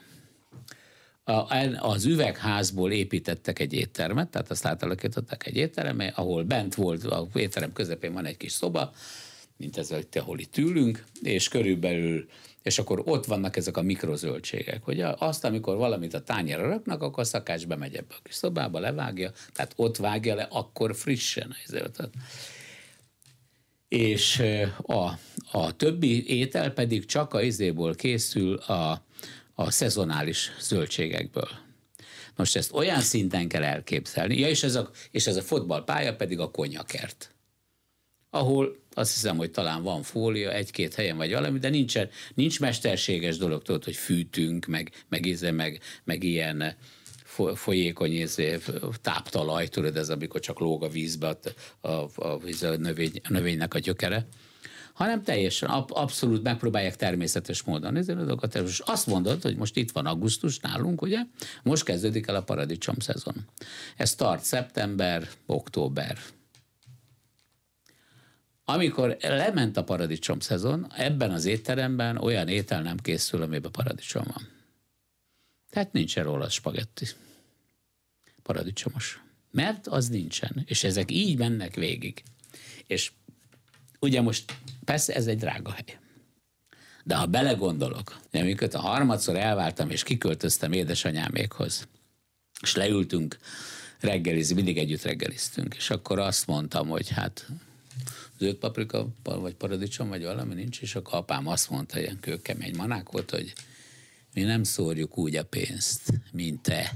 [1.79, 7.73] az üvegházból építettek egy éttermet, tehát azt átalakították egy étterembe, ahol bent volt, a étterem
[7.73, 8.91] közepén van egy kis szoba,
[9.57, 12.27] mint ez, ahol itt ülünk, és körülbelül
[12.61, 17.23] és akkor ott vannak ezek a mikrozöldségek, hogy azt, amikor valamit a tányérra raknak, akkor
[17.23, 21.55] a szakács bemegy ebbe a kis szobába, levágja, tehát ott vágja le, akkor frissen.
[23.89, 24.43] És
[24.77, 25.09] a,
[25.51, 29.05] a többi étel pedig csak a izéból készül a,
[29.53, 31.49] a szezonális zöldségekből.
[32.35, 36.39] Most ezt olyan szinten kell elképzelni, ja, és ez a, és ez a fotballpálya pedig
[36.39, 37.33] a konyakert,
[38.29, 43.37] ahol azt hiszem, hogy talán van fólia egy-két helyen vagy valami, de nincsen, nincs mesterséges
[43.37, 46.75] dolog, tudod, hogy fűtünk, meg, meg, íze, meg, meg ilyen
[47.55, 48.57] folyékony íze,
[49.01, 51.37] táptalaj, tudod, ez amikor csak lóg a vízbe a,
[51.87, 54.27] a, a, a, növény, a növénynek a gyökere
[54.99, 58.47] hanem teljesen ab, abszolút megpróbálják természetes módon nézni a.
[58.65, 61.19] És azt mondod, hogy most itt van augusztus nálunk, ugye?
[61.63, 63.35] Most kezdődik el a paradicsom szezon.
[63.97, 66.17] Ez tart szeptember, október.
[68.65, 74.47] Amikor lement a paradicsom szezon, ebben az étteremben olyan étel nem készül, amiben paradicsom van.
[75.69, 77.05] Tehát nincsen róla spagetti.
[78.43, 79.23] Paradicsomos.
[79.51, 80.63] Mert az nincsen.
[80.65, 82.23] És ezek így mennek végig.
[82.87, 83.11] És
[83.99, 84.53] ugye most
[84.89, 85.97] Persze ez egy drága hely.
[87.03, 91.87] De ha belegondolok, amikor a harmadszor elváltam és kiköltöztem édesanyámékhoz,
[92.61, 93.37] és leültünk
[93.99, 97.47] reggelizni, mindig együtt reggeliztünk, és akkor azt mondtam, hogy hát
[98.39, 103.09] zöld paprika, vagy paradicsom, vagy valami nincs, és akkor apám azt mondta, ilyen kőkemény manák
[103.09, 103.53] volt, hogy
[104.33, 106.93] mi nem szórjuk úgy a pénzt, mint te.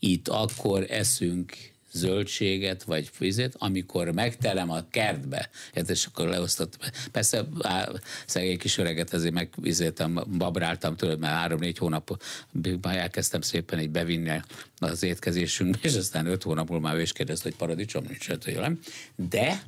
[0.00, 1.56] Itt akkor eszünk
[1.92, 5.50] zöldséget, vagy fizet, amikor megtelem a kertbe,
[5.88, 6.88] és akkor leosztottam.
[7.12, 7.88] Persze á,
[8.26, 12.22] szegény kis öreget ezért megvizéltem, babráltam tőle, mert három-négy hónap
[12.82, 14.40] elkezdtem szépen így bevinni
[14.78, 18.80] az étkezésünkbe, és aztán öt hónap múlva már ő is kérdezte, hogy paradicsom nincs, nem.
[19.16, 19.62] De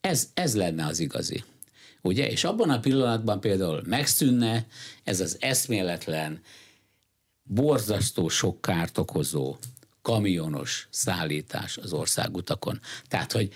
[0.00, 1.44] ez, ez lenne az igazi.
[2.00, 2.30] Ugye?
[2.30, 4.66] És abban a pillanatban például megszűnne
[5.04, 6.40] ez az eszméletlen,
[7.48, 9.56] borzasztó sok kárt okozó
[10.02, 12.80] kamionos szállítás az országutakon.
[13.08, 13.52] Tehát, hogy,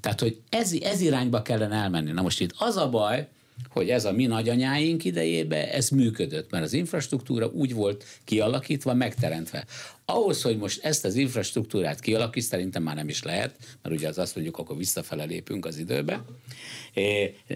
[0.00, 2.10] tehát, hogy ez, ez irányba kellene elmenni.
[2.10, 3.28] Na most itt az a baj,
[3.70, 9.64] hogy ez a mi nagyanyáink idejében ez működött, mert az infrastruktúra úgy volt kialakítva, megteremtve.
[10.04, 14.18] Ahhoz, hogy most ezt az infrastruktúrát kialakít, szerintem már nem is lehet, mert ugye az
[14.18, 16.24] azt mondjuk, akkor visszafele lépünk az időbe.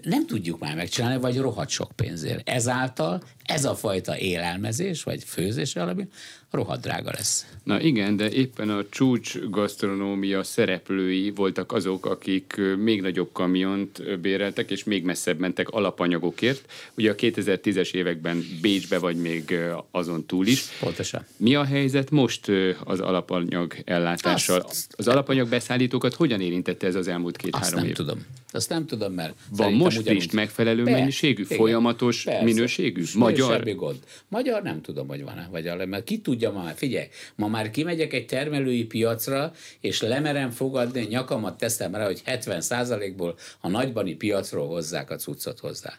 [0.02, 2.48] Nem tudjuk már megcsinálni, vagy rohadt sok pénzért.
[2.48, 6.08] Ezáltal ez a fajta élelmezés, vagy főzés valami,
[6.50, 7.46] rohadt drága lesz.
[7.64, 14.70] Na igen, de éppen a csúcs gasztronómia szereplői voltak azok, akik még nagyobb kamiont béreltek,
[14.70, 16.72] és még messzebb mentek alapanyagokért.
[16.94, 19.54] Ugye a 2010-es években Bécsbe, vagy még
[19.90, 20.64] azon túl is.
[20.80, 21.26] Pontosan.
[21.36, 22.50] Mi a helyzet most
[22.84, 24.60] az alapanyag ellátással?
[24.60, 27.84] Azt, az alapanyag beszállítókat hogyan érintette ez az elmúlt két-három év?
[27.84, 28.26] nem tudom.
[28.52, 30.24] Azt nem tudom, mert Van most ugyanúgy...
[30.24, 33.02] is megfelelő Be, mennyiségű, igen, folyamatos persze, minőségű?
[33.14, 33.56] Magyar?
[33.56, 33.98] Semmi gond.
[34.28, 38.12] Magyar nem tudom, hogy van-e, vagy mert ki tudja ma már, figyelj, ma már kimegyek
[38.12, 45.10] egy termelői piacra, és lemerem fogadni, nyakamat teszem rá, hogy 70%-ból a nagybani piacról hozzák
[45.10, 45.92] a cuccot hozzá.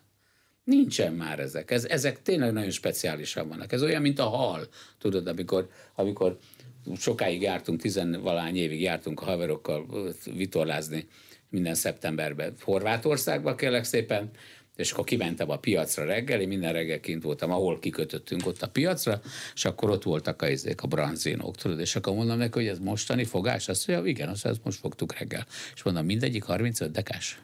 [0.63, 1.71] Nincsen már ezek.
[1.71, 3.71] Ez, ezek tényleg nagyon speciálisan vannak.
[3.71, 4.67] Ez olyan, mint a hal.
[4.99, 6.37] Tudod, amikor, amikor
[6.97, 9.85] sokáig jártunk, tizenvalány évig jártunk a haverokkal
[10.35, 11.07] vitorlázni
[11.49, 14.31] minden szeptemberben Horvátországba, kérlek szépen,
[14.81, 18.67] és akkor kimentem a piacra reggel, én minden reggel kint voltam, ahol kikötöttünk ott a
[18.67, 19.21] piacra,
[19.53, 22.79] és akkor ott voltak a, izék, a branzinók, tudod, és akkor mondom neki, hogy ez
[22.79, 25.45] mostani fogás, azt mondja, igen, azt, azt most fogtuk reggel.
[25.75, 27.41] És mondom, mindegyik 35 dekás.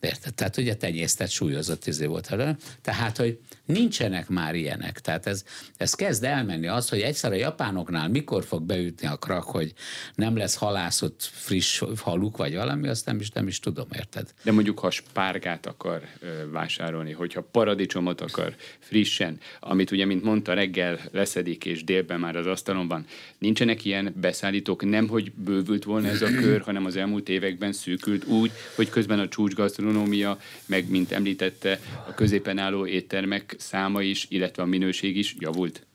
[0.00, 0.34] Érted?
[0.34, 2.34] Tehát ugye tenyésztett súlyozott izé volt.
[2.82, 5.00] Tehát, hogy nincsenek már ilyenek.
[5.00, 5.44] Tehát ez,
[5.76, 9.72] ez kezd elmenni az, hogy egyszer a japánoknál mikor fog beütni a krak, hogy
[10.14, 14.34] nem lesz halászott friss haluk, vagy valami, azt nem is, nem is tudom, érted?
[14.42, 16.02] De mondjuk, ha spárgát akar
[16.50, 22.46] vásárolni, hogyha paradicsomot akar frissen, amit ugye, mint mondta, reggel leszedik, és délben már az
[22.46, 23.06] asztalon van,
[23.38, 28.24] nincsenek ilyen beszállítók, nem hogy bővült volna ez a kör, hanem az elmúlt években szűkült
[28.24, 34.26] úgy, hogy közben a csúcsgasztronómia gasztronómia, meg mint említette, a középen álló éttermek száma is,
[34.28, 35.86] illetve a minőség is javult?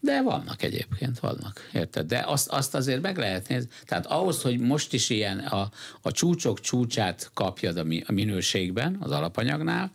[0.00, 2.06] De vannak egyébként, vannak, érted?
[2.06, 3.70] De azt, azt azért meg lehet nézni.
[3.84, 5.70] Tehát ahhoz, hogy most is ilyen a,
[6.02, 9.92] a csúcsok csúcsát kapjad a, mi, a minőségben, az alapanyagnál,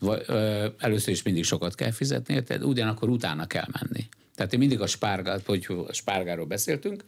[0.00, 2.64] vagy, ö, először is mindig sokat kell fizetni, érted?
[2.64, 4.08] Ugyanakkor utána kell menni.
[4.34, 7.04] Tehát én mindig a spárgát, hogy a spárgáról beszéltünk,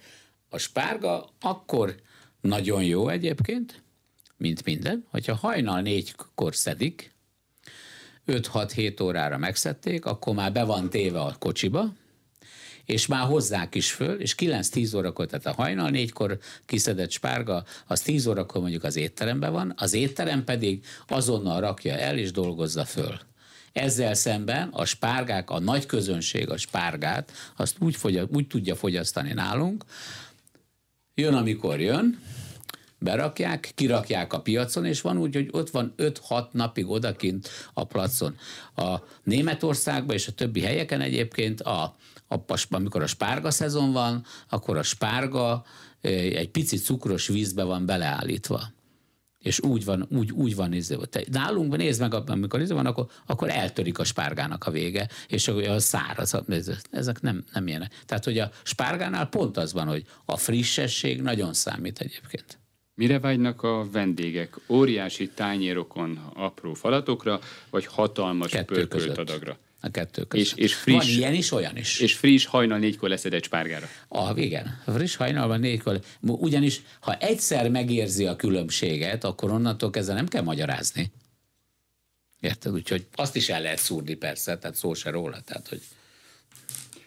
[0.49, 1.95] a spárga akkor
[2.41, 3.83] nagyon jó egyébként,
[4.39, 7.17] mint minden, hogyha hajnal négykor szedik,
[8.27, 11.93] 5-6-7 órára megszedték, akkor már be van téve a kocsiba,
[12.85, 18.01] és már hozzák is föl, és 9-10 órakor, tehát a hajnal négykor kiszedett spárga, az
[18.01, 23.19] 10 órakor mondjuk az étteremben van, az étterem pedig azonnal rakja el és dolgozza föl.
[23.73, 29.33] Ezzel szemben a spárgák, a nagy közönség a spárgát, azt úgy, fogy, úgy tudja fogyasztani
[29.33, 29.85] nálunk,
[31.15, 32.21] jön, amikor jön,
[32.99, 38.37] berakják, kirakják a piacon, és van úgy, hogy ott van 5-6 napig odakint a placon.
[38.77, 41.97] A Németországban és a többi helyeken egyébként, a,
[42.29, 45.65] a, amikor a spárga szezon van, akkor a spárga
[46.01, 48.77] egy pici cukros vízbe van beleállítva
[49.39, 50.97] és úgy van, úgy, úgy van izé.
[51.31, 55.79] Nálunk nézd meg, amikor izé van, akkor, akkor eltörik a spárgának a vége, és a
[55.79, 56.43] száraz,
[56.91, 58.03] ezek nem, nem ilyenek.
[58.07, 62.59] Tehát, hogy a spárgánál pont az van, hogy a frissesség nagyon számít egyébként.
[62.99, 64.57] Mire vágynak a vendégek?
[64.69, 69.19] Óriási tányérokon apró falatokra, vagy hatalmas Kettő pörkölt között.
[69.19, 69.59] adagra?
[69.81, 70.47] A kettő között.
[70.47, 71.99] És, és friss, Van ilyen is, olyan is.
[72.01, 73.87] És friss hajnal négykor egy spárgára.
[74.09, 74.83] Ah, igen.
[74.87, 76.01] Friss hajnalban négykor.
[76.21, 81.13] Ugyanis, ha egyszer megérzi a különbséget, akkor onnantól kezdve nem kell magyarázni.
[82.41, 82.73] Érted?
[82.73, 85.41] Úgyhogy azt is el lehet szúrni persze, tehát szó se róla.
[85.41, 85.81] Tehát, hogy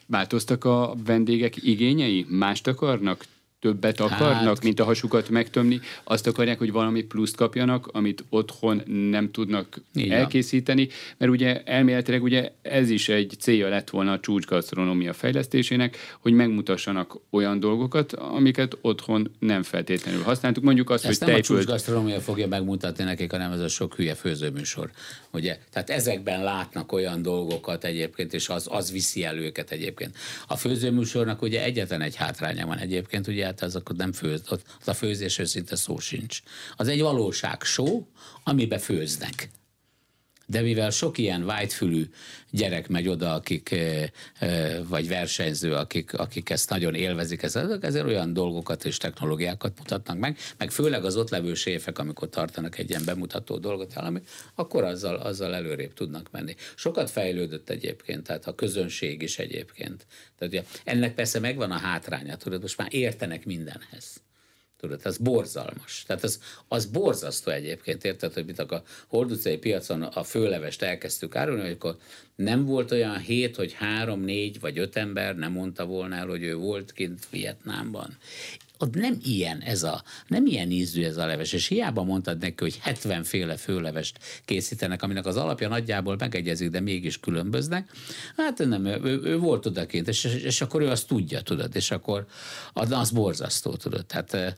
[0.06, 2.25] Változtak a vendégek igényei?
[2.30, 3.25] Mást akarnak?
[3.62, 4.63] Többet akarnak, hát...
[4.63, 10.19] mint a hasukat megtömni, azt akarják, hogy valami pluszt kapjanak, amit otthon nem tudnak Igen.
[10.19, 16.34] elkészíteni, mert ugye elméletileg ugye ez is egy célja lett volna a csúcsgasztronómia fejlesztésének, hogy
[16.34, 20.63] megmutassanak olyan dolgokat, amiket otthon nem feltétlenül használtuk.
[20.63, 21.60] Mondjuk azt, Ezt hogy nem tejföld...
[21.60, 24.91] a csúcsgasztronómia fogja megmutatni nekik, hanem ez a sok hülye főzőműsor.
[25.32, 25.58] Ugye?
[25.71, 30.17] Tehát ezekben látnak olyan dolgokat egyébként, és az, az viszi el őket egyébként.
[30.47, 34.87] A főzőműsornak ugye egyetlen egy hátránya van egyébként, ugye hát az akkor nem főz, az
[34.87, 36.39] a főzés szinte szó sincs.
[36.75, 38.05] Az egy valóság show,
[38.43, 39.49] amiben főznek.
[40.51, 42.09] De mivel sok ilyen vágyfülű
[42.49, 43.75] gyerek megy oda, akik,
[44.87, 50.37] vagy versenyző, akik, akik ezt nagyon élvezik, ezért, ezért olyan dolgokat és technológiákat mutatnak meg,
[50.57, 54.21] meg főleg az ott levő séfek, amikor tartanak egy ilyen bemutató dolgot valami,
[54.55, 56.55] akkor azzal, azzal előrébb tudnak menni.
[56.75, 60.05] Sokat fejlődött egyébként, tehát a közönség is egyébként.
[60.37, 64.21] Tehát ugye, ennek persze megvan a hátránya, tudod, most már értenek mindenhez.
[64.82, 66.04] Tudod, ez borzalmas.
[66.08, 71.62] Tehát az, az borzasztó egyébként, érted, hogy mit a hordutcai piacon a főlevest elkezdtük árulni,
[71.62, 71.98] hogy akkor
[72.36, 76.44] nem volt olyan hét, hogy három, négy vagy öt ember nem mondta volna el, hogy
[76.44, 78.17] ő volt kint Vietnámban
[78.82, 82.56] ott nem ilyen ez a, nem ilyen ízű ez a leves, és hiába mondtad neki,
[82.58, 87.92] hogy 70 féle főlevest készítenek, aminek az alapja nagyjából megegyezik, de mégis különböznek.
[88.38, 92.25] Hát nem, ő, ő volt odakint, és, és akkor ő azt tudja, tudod, és akkor
[92.73, 94.06] az borzasztó, tudod.
[94.06, 94.58] Tehát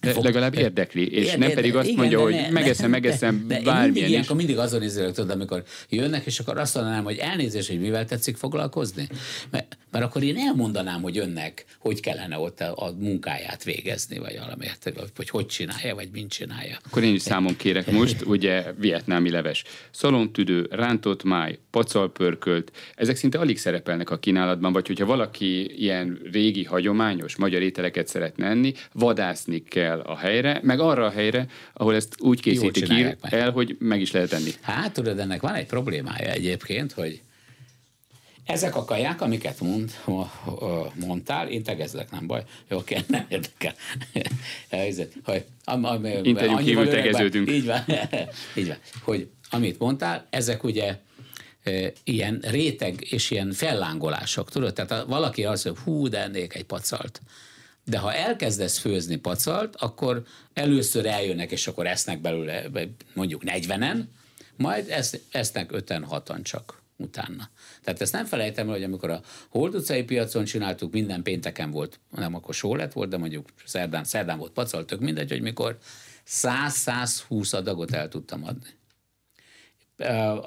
[0.00, 3.60] Fog, legalább érdekli, és érde, nem pedig azt igen, mondja, hogy ne, megeszem, megeszem de,
[3.60, 4.36] bármilyen mindig, is.
[4.36, 8.36] mindig azon izélek, tudod, amikor jönnek, és akkor azt mondanám, hogy elnézést, hogy mivel tetszik
[8.36, 9.08] foglalkozni.
[9.50, 14.38] Mert, mert akkor én elmondanám, hogy önnek hogy kellene ott a, a munkáját végezni, vagy
[14.38, 16.78] valamiért, vagy hogy csinálja, vagy mint csinálja.
[16.86, 19.64] Akkor én is számom kérek most, ugye vietnámi leves.
[19.90, 26.64] Szalontüdő, rántott máj, pacalpörkölt, ezek szinte alig szerepelnek a kínálatban, vagy hogyha valaki ilyen régi,
[26.64, 31.94] hagyományos magyar ételeket szeretne enni, vadászni kell el a helyre, meg arra a helyre, ahol
[31.94, 34.50] ezt úgy készítik ír el, hogy meg is lehet enni.
[34.60, 37.20] Hát tudod, ennek van egy problémája egyébként, hogy
[38.48, 39.90] ezek a kaják, amiket mond,
[40.94, 42.42] mondtál, én tegezlek, nem baj.
[42.68, 43.74] Jó, oké, nem érdekel.
[45.24, 47.50] hogy, am, am, Interjú kívül tegeződünk.
[47.50, 47.84] Így van,
[48.58, 48.76] így van.
[49.02, 50.98] Hogy amit mondtál, ezek ugye
[52.04, 54.72] ilyen réteg és ilyen fellángolások, tudod?
[54.72, 57.20] Tehát valaki azt mondja, hú, de ennék egy pacalt
[57.88, 60.22] de ha elkezdesz főzni pacalt, akkor
[60.52, 62.64] először eljönnek, és akkor esznek belőle
[63.14, 64.02] mondjuk 40-en,
[64.56, 64.94] majd
[65.30, 67.50] esznek 5-6-an csak utána.
[67.82, 72.00] Tehát ezt nem felejtem el, hogy amikor a Hold utcai piacon csináltuk, minden pénteken volt,
[72.10, 75.78] nem akkor sólet volt, de mondjuk szerdán, szerdán volt pacal, tök mindegy, hogy mikor
[76.28, 78.76] 100-120 adagot el tudtam adni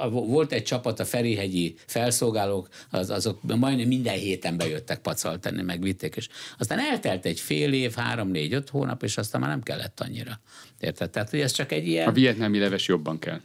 [0.09, 6.15] volt egy csapat, a Ferihegyi felszolgálók, az, azok majdnem minden héten bejöttek pacal tenni, megvitték,
[6.15, 9.99] és aztán eltelt egy fél év, három, négy, öt hónap, és aztán már nem kellett
[9.99, 10.39] annyira.
[10.79, 11.09] Érted?
[11.09, 12.07] Tehát, hogy ez csak egy ilyen...
[12.07, 13.39] A vietnámi leves jobban kell.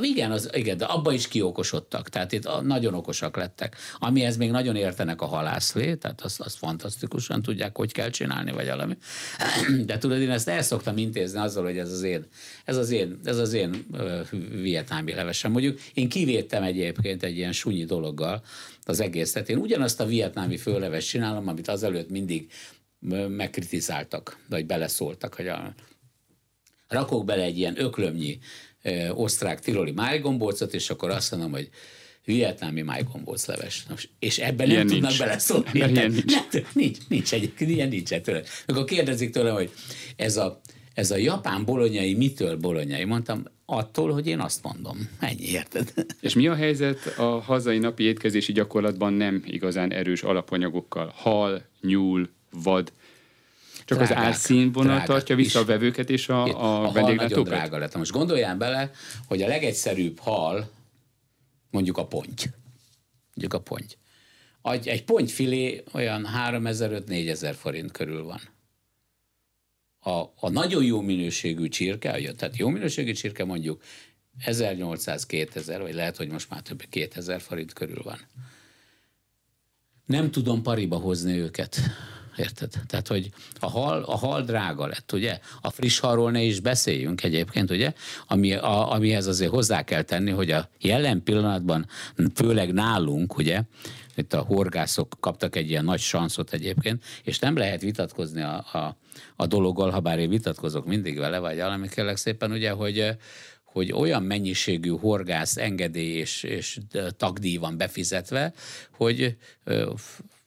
[0.00, 3.76] Igen, az, igen, de abba is kiokosodtak, tehát itt nagyon okosak lettek.
[3.98, 8.66] Amihez még nagyon értenek a halászlé, tehát azt, azt fantasztikusan tudják, hogy kell csinálni, vagy
[8.66, 8.96] valami.
[9.86, 12.26] De tudod, én ezt el szoktam intézni azzal, hogy ez az én,
[12.64, 13.86] ez az én, ez az én
[14.50, 15.50] vietnámi levesem.
[15.52, 18.42] Mondjuk én kivédtem egyébként egy ilyen sunyi dologgal
[18.84, 19.48] az egészet.
[19.48, 22.50] Én ugyanazt a vietnámi főleves csinálom, amit azelőtt mindig
[23.28, 25.74] megkritizáltak, vagy beleszóltak, hogy a,
[26.88, 28.38] rakok bele egy ilyen öklömnyi
[29.10, 31.68] osztrák tiroli májgombócot, és akkor azt mondom, hogy
[32.24, 33.86] vietnámi májgombóc leves.
[34.18, 35.08] És ebben ilyen nem nincs.
[35.08, 35.70] tudnak beleszólni.
[35.72, 36.24] Ilyen nincs.
[36.52, 38.42] Nem, nincs, nincs egyébként, ilyen nincs tőle.
[38.66, 39.70] Akkor kérdezik tőlem, hogy
[40.16, 40.60] ez a,
[40.94, 43.04] ez a japán bolonyai mitől bolonyai?
[43.04, 45.08] Mondtam, attól, hogy én azt mondom.
[45.20, 45.92] Ennyi, érted?
[46.20, 51.12] És mi a helyzet a hazai napi étkezési gyakorlatban nem igazán erős alapanyagokkal?
[51.16, 52.92] Hal, nyúl, vad,
[53.84, 55.64] csak drágák, az árszínvonal tartja vissza is.
[55.64, 57.44] a vevőket és a, a, a vendéglátókat?
[57.44, 57.96] drága lett.
[57.96, 58.90] Most gondoljál bele,
[59.26, 60.70] hogy a legegyszerűbb hal,
[61.70, 62.44] mondjuk a ponty.
[63.34, 63.92] Mondjuk a ponty.
[64.84, 68.40] Egy pontyfilé olyan 3000-4000 forint körül van.
[70.00, 73.82] A, a nagyon jó minőségű csirke, tehát jó minőségű csirke mondjuk
[74.46, 78.18] 1800-2000, vagy lehet, hogy most már több 2000 forint körül van.
[80.06, 81.78] Nem tudom pariba hozni őket
[82.36, 82.70] Érted?
[82.86, 83.30] Tehát, hogy
[83.60, 85.38] a hal, a hal drága lett, ugye?
[85.60, 87.92] A friss halról ne is beszéljünk egyébként, ugye?
[88.26, 91.86] Ami, a, amihez azért hozzá kell tenni, hogy a jelen pillanatban,
[92.34, 93.62] főleg nálunk, ugye,
[94.14, 98.96] itt a horgászok kaptak egy ilyen nagy sanszot egyébként, és nem lehet vitatkozni a, a,
[99.36, 103.16] a dologgal, ha bár én vitatkozok mindig vele, vagy valami kérlek szépen, ugye, hogy
[103.64, 106.78] hogy olyan mennyiségű horgász engedély és, és
[107.16, 108.52] tagdíj van befizetve,
[108.96, 109.36] hogy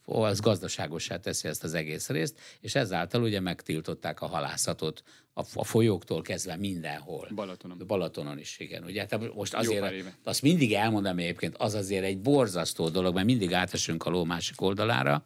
[0.06, 5.04] az gazdaságosá teszi ezt az egész részt, és ezáltal ugye megtiltották a halászatot
[5.34, 7.28] a, folyóktól kezdve mindenhol.
[7.36, 7.84] Balatonon.
[7.88, 8.84] Balatonon is, igen.
[8.84, 9.06] Ugye?
[9.06, 14.06] Tehát most azért, azt mindig elmondom egyébként, az azért egy borzasztó dolog, mert mindig átesünk
[14.06, 15.26] a ló másik oldalára,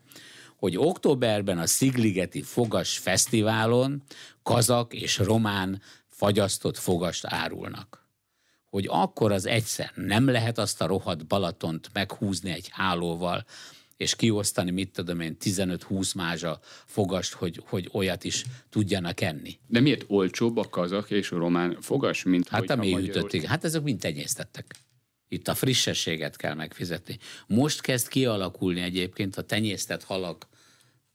[0.55, 4.03] hogy októberben a Szigligeti Fogas Fesztiválon
[4.43, 8.07] kazak és román fagyasztott fogast árulnak
[8.69, 13.45] hogy akkor az egyszer nem lehet azt a rohadt Balatont meghúzni egy hálóval,
[13.99, 19.59] és kiosztani, mit tudom én, 15-20 mázsa fogast, hogy, hogy olyat is tudjanak enni.
[19.67, 23.43] De miért olcsóbb a kazak és a román fogas, mint Hát a mélyütötték.
[23.43, 24.75] Hát ezek mind tenyésztettek.
[25.27, 27.17] Itt a frissességet kell megfizetni.
[27.47, 30.47] Most kezd kialakulni egyébként a tenyésztett halak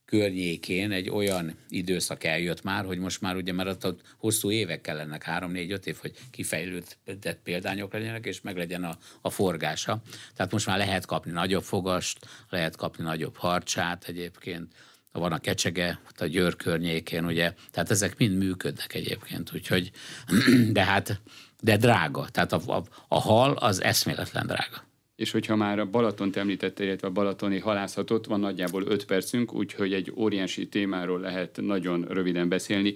[0.05, 5.22] környékén egy olyan időszak eljött már, hogy most már ugye, mert ott hosszú évek kellenek,
[5.22, 6.98] három, négy, öt év, hogy kifejlődött
[7.42, 10.02] példányok legyenek, és meg legyen a, a forgása.
[10.36, 14.72] Tehát most már lehet kapni nagyobb fogast, lehet kapni nagyobb harcsát egyébként,
[15.12, 19.90] van a kecsege, a Győr környékén, ugye, tehát ezek mind működnek egyébként, úgyhogy,
[20.72, 21.20] de hát,
[21.61, 24.84] de drága, tehát a, a, a hal az eszméletlen drága.
[25.17, 29.93] És hogyha már a Balatont említette, illetve a balatoni halászatot, van nagyjából 5 percünk, úgyhogy
[29.93, 32.95] egy óriási témáról lehet nagyon röviden beszélni,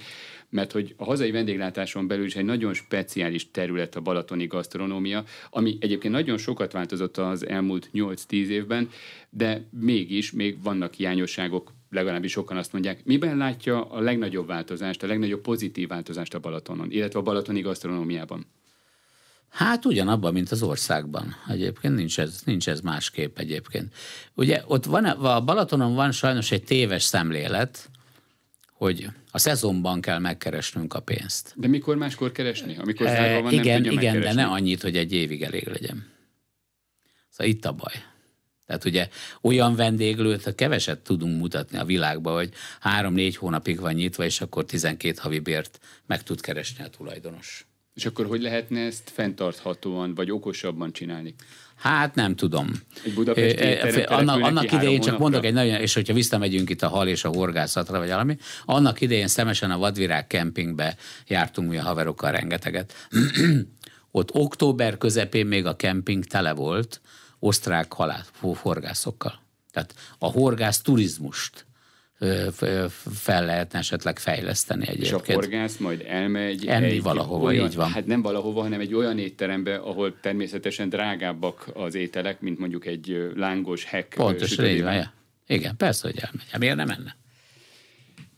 [0.51, 5.77] mert hogy a hazai vendéglátáson belül is egy nagyon speciális terület a balatoni gasztronómia, ami
[5.81, 8.89] egyébként nagyon sokat változott az elmúlt 8-10 évben,
[9.31, 15.07] de mégis még vannak hiányosságok, legalábbis sokan azt mondják, miben látja a legnagyobb változást, a
[15.07, 18.47] legnagyobb pozitív változást a Balatonon, illetve a balatoni gasztronómiában?
[19.49, 21.37] Hát ugyanabban, mint az országban.
[21.49, 23.95] Egyébként nincs ez, nincs ez másképp egyébként.
[24.35, 27.91] Ugye ott van, a Balatonon van sajnos egy téves szemlélet,
[28.73, 31.53] hogy a szezonban kell megkeresnünk a pénzt.
[31.57, 32.77] De mikor máskor keresni?
[32.77, 36.07] Amikor e, van, igen, nem igen, de ne annyit, hogy egy évig elég legyen.
[37.29, 37.93] Szóval itt a baj.
[38.67, 39.09] Tehát ugye
[39.41, 45.19] olyan vendéglőt keveset tudunk mutatni a világba, hogy három-négy hónapig van nyitva, és akkor 12
[45.21, 47.67] havi bért meg tud keresni a tulajdonos.
[47.99, 51.35] És akkor hogy lehetne ezt fenntarthatóan vagy okosabban csinálni?
[51.75, 52.71] Hát nem tudom.
[53.35, 57.25] Egy annak, annak idején csak mondok egy nagyon, és hogyha visszamegyünk itt a hal és
[57.25, 60.97] a horgászatra, vagy valami, annak idején szemesen a vadvirág kempingbe
[61.27, 62.95] jártunk mi a haverokkal rengeteget.
[64.11, 67.01] Ott október közepén még a kemping tele volt
[67.39, 69.41] osztrák halál, horgászokkal.
[69.71, 71.67] Tehát a horgász turizmust
[73.15, 75.27] fel lehetne esetleg fejleszteni egyébként.
[75.27, 77.91] És a horgász majd elmegy Enni egy valahova, olyan, így van.
[77.91, 83.33] Hát nem valahova, hanem egy olyan étterembe, ahol természetesen drágábbak az ételek, mint mondjuk egy
[83.35, 85.13] lángos hek Pontosan, így van, ja.
[85.47, 86.47] Igen, persze, hogy elmegy.
[86.51, 87.17] Hát miért nem menne?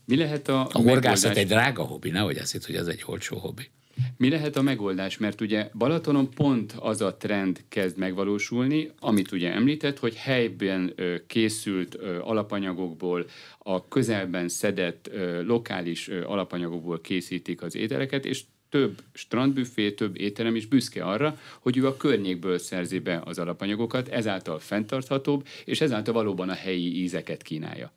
[0.05, 0.67] Mi lehet a...
[0.71, 3.69] A horgászat egy drága hobbi, nehogy azt hitt, hogy ez egy olcsó hobbi.
[4.17, 5.17] Mi lehet a megoldás?
[5.17, 10.93] Mert ugye Balatonon pont az a trend kezd megvalósulni, amit ugye említett, hogy helyben
[11.27, 13.25] készült alapanyagokból,
[13.57, 15.09] a közelben szedett
[15.45, 21.87] lokális alapanyagokból készítik az ételeket, és több strandbüfé, több étterem is büszke arra, hogy ő
[21.87, 27.91] a környékből szerzi be az alapanyagokat, ezáltal fenntarthatóbb, és ezáltal valóban a helyi ízeket kínálja.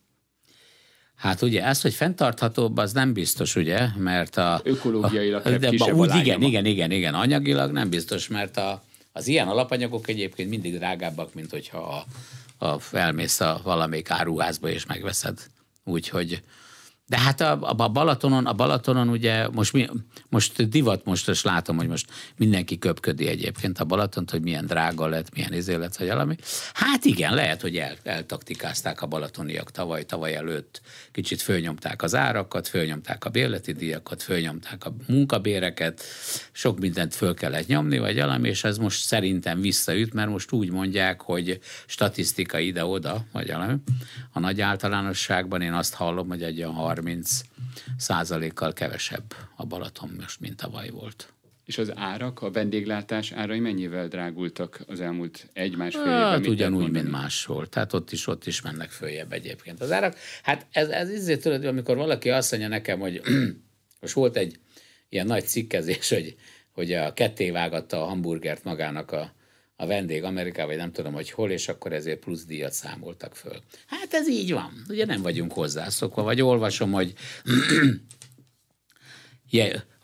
[1.24, 4.60] Hát ugye ez, hogy fenntarthatóbb, az nem biztos, ugye, mert a...
[4.64, 9.48] Ökológiailag a, de, úgy, igen, igen, igen, igen, anyagilag nem biztos, mert a, az ilyen
[9.48, 12.04] alapanyagok egyébként mindig drágábbak, mint hogyha
[12.58, 15.38] a, a, elmész a valamelyik áruházba és megveszed.
[15.84, 16.42] Úgyhogy
[17.06, 19.88] de hát a, a Balatonon, a Balatonon ugye most, mi,
[20.28, 25.06] most divat most, és látom, hogy most mindenki köpködi egyébként a Balatont, hogy milyen drága
[25.06, 26.36] lett, milyen izé lett, vagy valami.
[26.72, 30.80] Hát igen, lehet, hogy el, eltaktikázták a balatoniak tavaly, tavaly előtt.
[31.12, 36.02] Kicsit fölnyomták az árakat, fölnyomták a bérleti díjakat, fölnyomták a munkabéreket,
[36.52, 40.70] sok mindent föl kellett nyomni, vagy valami, és ez most szerintem visszaüt, mert most úgy
[40.70, 43.74] mondják, hogy statisztika ide-oda, vagy valami.
[44.32, 47.40] A nagy általánosságban én azt hallom, hogy egy olyan 30
[47.96, 51.34] százalékkal kevesebb a Balaton most, mint tavaly volt.
[51.64, 56.50] És az árak, a vendéglátás árai mennyivel drágultak az elmúlt egy-másfél hát, évben?
[56.50, 57.66] ugyanúgy, mint máshol.
[57.66, 60.16] Tehát ott is, ott is mennek följebb egyébként az árak.
[60.42, 63.20] Hát ez, ez izé tudod, amikor valaki azt mondja nekem, hogy
[64.00, 64.58] most volt egy
[65.08, 66.36] ilyen nagy cikkezés, hogy,
[66.72, 69.34] hogy a ketté vágatta a hamburgert magának a,
[69.76, 73.62] a vendég Amerikában, vagy nem tudom, hogy hol, és akkor ezért plusz díjat számoltak föl.
[73.86, 74.84] Hát ez így van.
[74.88, 77.12] Ugye nem vagyunk hozzászokva, vagy olvasom, hogy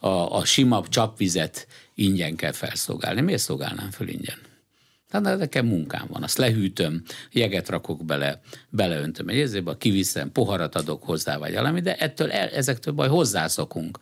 [0.00, 3.20] a, a sima csapvizet ingyen kell felszolgálni.
[3.20, 4.38] Miért szolgálnám föl ingyen?
[5.10, 7.02] Tehát nekem munkám van, azt lehűtöm,
[7.32, 12.94] jeget rakok bele, beleöntöm egy ezébe, kiviszem, poharat adok hozzá, vagy valami, de ettől ezektől
[12.94, 13.98] baj hozzászokunk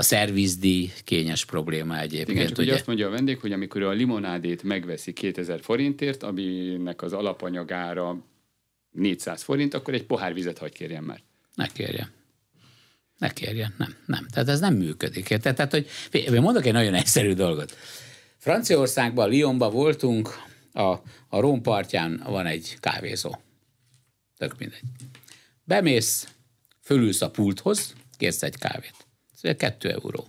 [0.00, 2.38] a szervizdíj kényes probléma egyébként.
[2.38, 2.74] Igen, csak ugye?
[2.74, 8.24] azt mondja a vendég, hogy amikor a limonádét megveszi 2000 forintért, aminek az alapanyagára
[8.90, 11.20] 400 forint, akkor egy pohár vizet hagy kérjen már.
[11.54, 12.10] Ne kérjen.
[13.18, 14.26] Ne kérjen, nem, nem.
[14.30, 15.26] Tehát ez nem működik.
[15.38, 15.72] Tehát, tehát
[16.10, 17.76] hogy mondok egy nagyon egyszerű dolgot.
[18.36, 20.28] Franciaországban, Lyonban voltunk,
[20.72, 20.82] a,
[21.28, 23.36] a Róm partján van egy kávézó.
[24.38, 24.82] Tök mindegy.
[25.64, 26.28] Bemész,
[26.82, 29.08] fölülsz a pulthoz, kérsz egy kávét.
[29.42, 30.26] Ez 2 euró.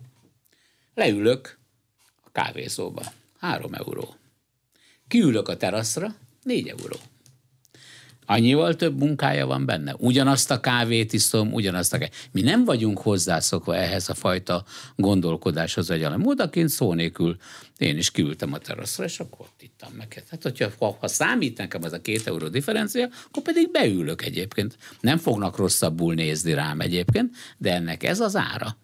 [0.95, 1.57] Leülök
[2.23, 3.03] a kávézóba.
[3.39, 4.15] 3 euró.
[5.07, 6.97] Kiülök a teraszra, 4 euró.
[8.25, 9.95] Annyival több munkája van benne.
[9.97, 12.29] Ugyanazt a kávét iszom, ugyanazt a kávét.
[12.31, 16.23] Mi nem vagyunk hozzászokva ehhez a fajta gondolkodáshoz, vagy valami.
[16.23, 17.37] Módaként szó nélkül
[17.77, 20.23] én is kiültem a teraszra, és akkor ott ittam meg.
[20.29, 24.77] Hát, hogyha ha, ha számít nekem az a két euró differencia, akkor pedig beülök egyébként.
[24.99, 28.77] Nem fognak rosszabbul nézni rám egyébként, de ennek ez az ára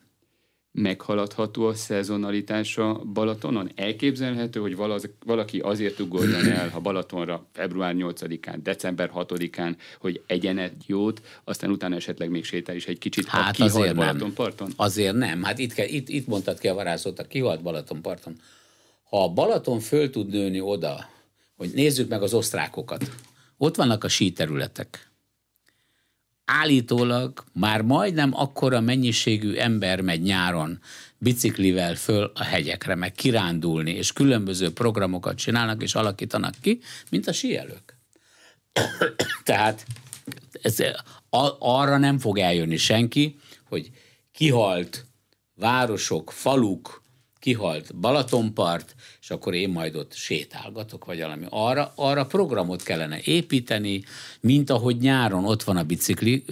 [0.77, 3.71] meghaladható a szezonalitása Balatonon?
[3.75, 4.75] Elképzelhető, hogy
[5.25, 11.69] valaki azért ugorjon el, ha Balatonra február 8-án, december 6-án, hogy egyen egy jót, aztán
[11.69, 14.67] utána esetleg még sétál is egy kicsit, hát ha azért Balatonparton?
[14.67, 14.75] Nem.
[14.85, 15.43] Azért nem.
[15.43, 18.35] Hát itt, kell, itt, itt mondtad ki a varázsot, kihalt Balatonparton.
[19.09, 21.09] Ha a Balaton föl tud nőni oda,
[21.55, 23.11] hogy nézzük meg az osztrákokat.
[23.57, 25.06] Ott vannak a síterületek
[26.47, 30.79] állítólag már majdnem akkora mennyiségű ember megy nyáron
[31.17, 36.79] biciklivel föl a hegyekre, meg kirándulni, és különböző programokat csinálnak és alakítanak ki,
[37.09, 37.97] mint a síelők.
[39.43, 39.85] Tehát
[40.61, 40.77] ez,
[41.59, 43.39] arra nem fog eljönni senki,
[43.69, 43.91] hogy
[44.31, 45.05] kihalt
[45.55, 47.03] városok, faluk,
[47.47, 51.45] kihalt Balatonpart, és akkor én majd ott sétálgatok, vagy valami.
[51.49, 54.03] Arra, arra programot kellene építeni,
[54.39, 56.43] mint ahogy nyáron ott van a bicikli,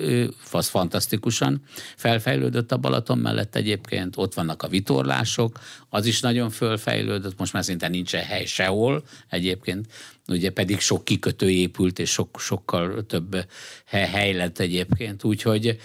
[0.51, 1.61] az fantasztikusan
[1.95, 7.63] felfejlődött a Balaton mellett egyébként, ott vannak a vitorlások, az is nagyon fölfejlődött, most már
[7.63, 9.87] szinte nincsen hely sehol egyébként,
[10.27, 13.45] ugye pedig sok kikötő épült, és sok, sokkal több
[13.85, 15.77] hely lett egyébként, úgyhogy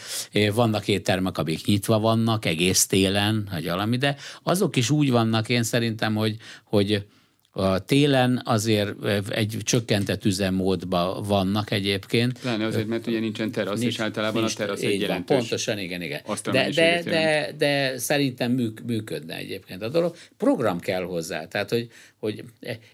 [0.55, 5.63] vannak éttermek, amik nyitva vannak egész télen, vagy valami, de azok is úgy vannak én
[5.63, 7.07] szerintem, hogy, hogy
[7.53, 12.39] a télen azért egy csökkentett üzemmódban vannak egyébként.
[12.39, 15.37] Pláne azért, mert ugye nincsen terasz, nincs, és általában nincs, a terasz egy jelentős.
[15.37, 16.21] Pontosan, igen, igen.
[16.45, 20.17] De, de, de, de, szerintem műk, működne egyébként a dolog.
[20.37, 21.89] Program kell hozzá, tehát hogy,
[22.19, 22.45] hogy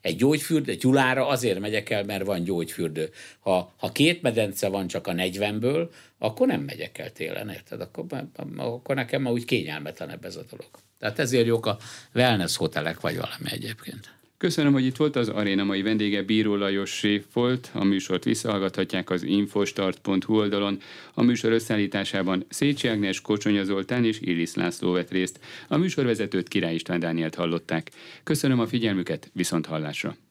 [0.01, 3.11] egy gyógyfürdő, egy Gyulára azért megyek el, mert van gyógyfürdő.
[3.41, 5.89] Ha, ha két medence van csak a 40-ből,
[6.19, 7.81] akkor nem megyek el télen, érted?
[7.81, 8.05] Akkor,
[8.57, 10.69] akkor nekem ma úgy kényelmetlenebb ez a dolog.
[10.99, 11.79] Tehát ezért jók a
[12.15, 14.16] wellness hotelek, vagy valami egyébként.
[14.39, 17.71] Köszönöm, hogy itt volt az aréna mai vendége, Bíró Lajos Séf volt.
[17.73, 20.79] A műsort visszahallgathatják az infostart.hu oldalon.
[21.15, 25.41] A műsor összeállításában Szécsi Ágnes, Kocsonya Zoltán és Illis László vett részt.
[25.69, 27.91] A műsorvezetőt Király István Dánielt hallották.
[28.23, 30.26] Köszönöm a figyelmüket, viszont hallásra!